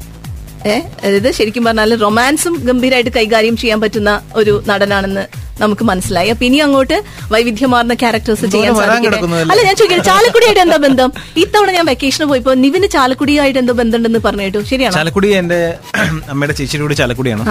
അതായത് 0.65 1.29
ശരിക്കും 1.37 1.63
പറഞ്ഞാൽ 1.67 1.93
റൊമാൻസും 2.03 2.53
ഗംഭീരമായിട്ട് 2.67 3.11
കൈകാര്യം 3.17 3.55
ചെയ്യാൻ 3.61 3.79
പറ്റുന്ന 3.83 4.11
ഒരു 4.41 4.53
നടനാണെന്ന് 4.69 5.23
നമുക്ക് 5.61 5.83
മനസ്സിലായി. 5.89 6.29
അപ്പൊ 6.33 6.43
ഇനി 6.47 6.59
അങ്ങോട്ട് 6.65 6.97
വൈവിധ്യമാർന്ന 7.33 7.93
ക്യാരക്ടേഴ്സ് 8.01 8.45
ചെയ്യാൻ 8.53 8.73
സാധിക്കും 8.79 9.33
അല്ല 9.51 9.59
ഞാൻ 9.67 9.75
ചോദിക്കട്ടെ 9.79 10.05
ചാലക്കുടിയായിട്ട് 10.09 10.61
എന്താ 10.65 10.77
ബന്ധം? 10.85 11.09
ഇത്തവണ 11.43 11.71
ഞാൻ 11.77 11.85
വെക്കേഷന് 11.91 12.25
പോയപ്പോ 12.31 12.53
നിവിന് 12.63 12.87
ചാലക്കുടിയായിട്ട് 12.95 13.59
എന്തോ 13.63 13.73
ബന്ധമുണ്ടെന്ന് 13.81 14.21
പറഞ്ഞു 14.27 14.45
കേട്ടു. 14.47 14.61
ശരിയാണ്? 14.71 14.95
ചാലക്കുടി 14.99 15.29
എന്റെ 15.41 15.59
അമ്മയുടെ 16.33 16.55
ചേച്ചിയുടെ 16.59 16.83
കൂടി 16.85 16.97
ചാലക്കുടിയാണ്. 17.01 17.43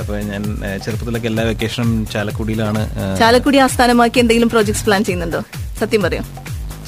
അപ്പൊ 0.00 0.14
ഞാൻ 0.30 0.42
ചെറുപ്പത്തിലൊക്കെ 0.86 1.28
എല്ലാ 1.32 1.44
വെക്കേഷനും 1.50 1.90
ചാലക്കുടിയിലാണ് 2.14 2.82
ചാലക്കുടി 3.22 3.60
ആസ്ഥാനമാക്കി 3.66 4.20
എന്തെങ്കിലും 4.24 4.52
പ്രോജക്ട്സ് 4.54 4.86
പ്ലാൻ 4.88 5.04
ചെയ്യുന്നുണ്ടോ? 5.08 5.42
സത്യം 5.82 6.02
പറയോ? 6.06 6.24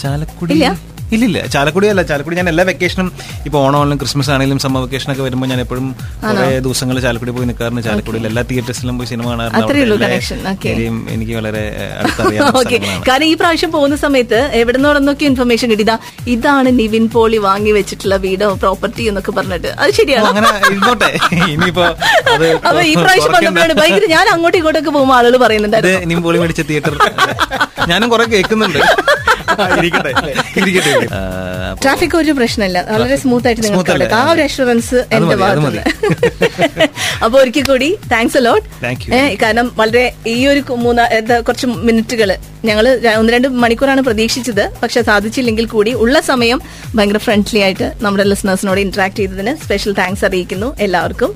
ചാലക്കുടി? 0.04 0.56
ഇല്ലില്ല 1.14 1.38
ചാലക്കുടി 1.54 1.86
അല്ല. 1.92 2.02
ചാലക്കുടി 2.10 2.36
ഞാൻ 2.38 2.48
എല്ലാ 2.52 2.64
വെക്കേഷനും 2.68 3.08
ഇപ്പൊ 3.46 3.56
ഓണം 3.62 3.76
ആണെങ്കിലും 3.78 3.98
ക്രിസ്മസ് 4.02 4.30
ആണെങ്കിലും 4.34 4.58
സമ്മർ 4.64 4.80
വെക്കേഷൻ 4.84 5.08
ഒക്കെ 5.12 5.22
വരുമ്പോൾ 5.26 5.48
ഞാൻ 5.52 5.60
എപ്പോഴും 5.64 5.86
കുറെ 6.24 6.46
ദിവസങ്ങൾ 6.66 6.96
ചാലക്കുടി 7.04 7.32
പോയി 7.36 7.46
നിൽക്കാറുണ്ട് 7.50 7.82
ചാലക്കുടിയിൽ 7.88 8.26
എല്ലാ 8.30 8.42
തിയേറ്റേഴ്സിലും 8.50 8.96
പോയി 8.98 9.08
സിനിമ 9.12 9.26
കാണാറുണ്ട്. 9.32 9.74
എനിക്ക് 11.14 11.34
വളരെ 11.38 11.62
കാരണം 13.06 13.24
ഈ 13.24 13.34
പ്രാവശ്യം 13.34 13.70
പോകുന്ന 13.74 13.96
സമയത്ത് 13.96 14.38
എവിടെ 14.60 14.78
നിന്നൊക്കെ 14.78 15.24
ഇൻഫർമേഷൻ 15.30 15.70
കിട്ടിയതാ 15.72 15.96
ഇതാണ് 16.34 16.70
നിവിൻ 16.80 17.04
പോളി 17.14 17.38
വാങ്ങി 17.46 17.72
വെച്ചിട്ടുള്ള 17.78 18.16
വീടോ 18.24 18.48
പ്രോപ്പർട്ടി 18.62 19.02
എന്നൊക്കെ 19.10 19.32
പറഞ്ഞിട്ട്. 19.32 19.70
അത് 19.82 19.90
ശരിയാണ്. 19.98 20.26
അപ്പൊ 22.68 22.80
ഈ 22.90 22.94
പ്രാവശ്യം. 22.96 23.32
വന്നപ്പോഴാണ് 23.36 23.74
ഭയങ്കര 23.80 24.06
ഞാൻ 24.16 24.26
അങ്ങോട്ടും 24.34 24.58
ഇങ്ങോട്ടൊക്കെ 24.60 24.90
പോകുമ്പോൾ 24.90 25.16
ആളുകൾ 25.18 25.36
പറയുന്നുണ്ടായിരുന്നു. 25.44 26.08
നിവിൻ 26.10 26.22
പോളി 26.26 26.38
മേടിച്ച 26.42 26.62
തിയേറ്റർ 26.70 26.94
ഞാനും 27.90 28.08
കുറെ 28.14 28.24
കേൾക്കുന്നുണ്ട്. 28.34 28.80
ഇരിക്കട്ടെ. 29.78 30.12
ഇരിക്കട്ടെ 30.60 30.94
ട്രാഫിക് 31.82 32.16
ഒരു 32.20 32.32
പ്രശ്നമില്ല. 32.38 32.78
വളരെ 32.92 33.16
സ്മൂത്ത് 33.22 33.46
ആയിട്ട് 33.48 33.62
നിങ്ങൾക്ക്. 33.66 34.08
ആ 34.18 34.22
ഒരു 34.32 34.42
അഷുറൻസ് 34.46 34.98
എന്റെ 35.16 35.36
ഭാഗത്ത് 35.42 35.62
ഭാഗത്തുനിന്ന് 35.64 36.88
അപ്പൊ 37.24 37.36
ഒരിക്കൽ 37.42 37.64
കൂടി 37.72 37.88
താങ്ക്സ് 38.12 38.38
അലോട്ട്. 38.40 38.66
കാരണം 39.42 39.66
വളരെ 39.80 40.04
ഈ 40.34 40.38
ഒരു 40.52 40.62
മൂന്ന 40.84 41.02
മൂന്ന് 41.18 41.36
കുറച്ച് 41.48 41.66
മിനിറ്റുകൾ 41.88 42.30
ഞങ്ങൾ 42.68 42.86
ഒന്ന് 43.20 43.30
രണ്ട് 43.34 43.48
മണിക്കൂറാണ് 43.62 44.02
പ്രതീക്ഷിച്ചത്. 44.08 44.64
പക്ഷെ 44.82 45.00
സാധിച്ചില്ലെങ്കിൽ 45.10 45.66
കൂടി 45.74 45.92
ഉള്ള 46.04 46.16
സമയം 46.30 46.58
ഭയങ്കര 46.96 47.20
ഫ്രണ്ട്ലി 47.26 47.60
ആയിട്ട് 47.66 47.86
നമ്മുടെ 48.04 48.24
ലിസണേഴ്സിനോട് 48.32 48.80
ഇന്ററാക്ട് 48.86 49.18
ചെയ്തതിന് 49.20 49.52
സ്പെഷ്യൽ 49.64 49.94
താങ്ക്സ് 50.00 50.24
അറിയിക്കുന്നു 50.28 50.68
എല്ലാവർക്കും. 50.86 51.30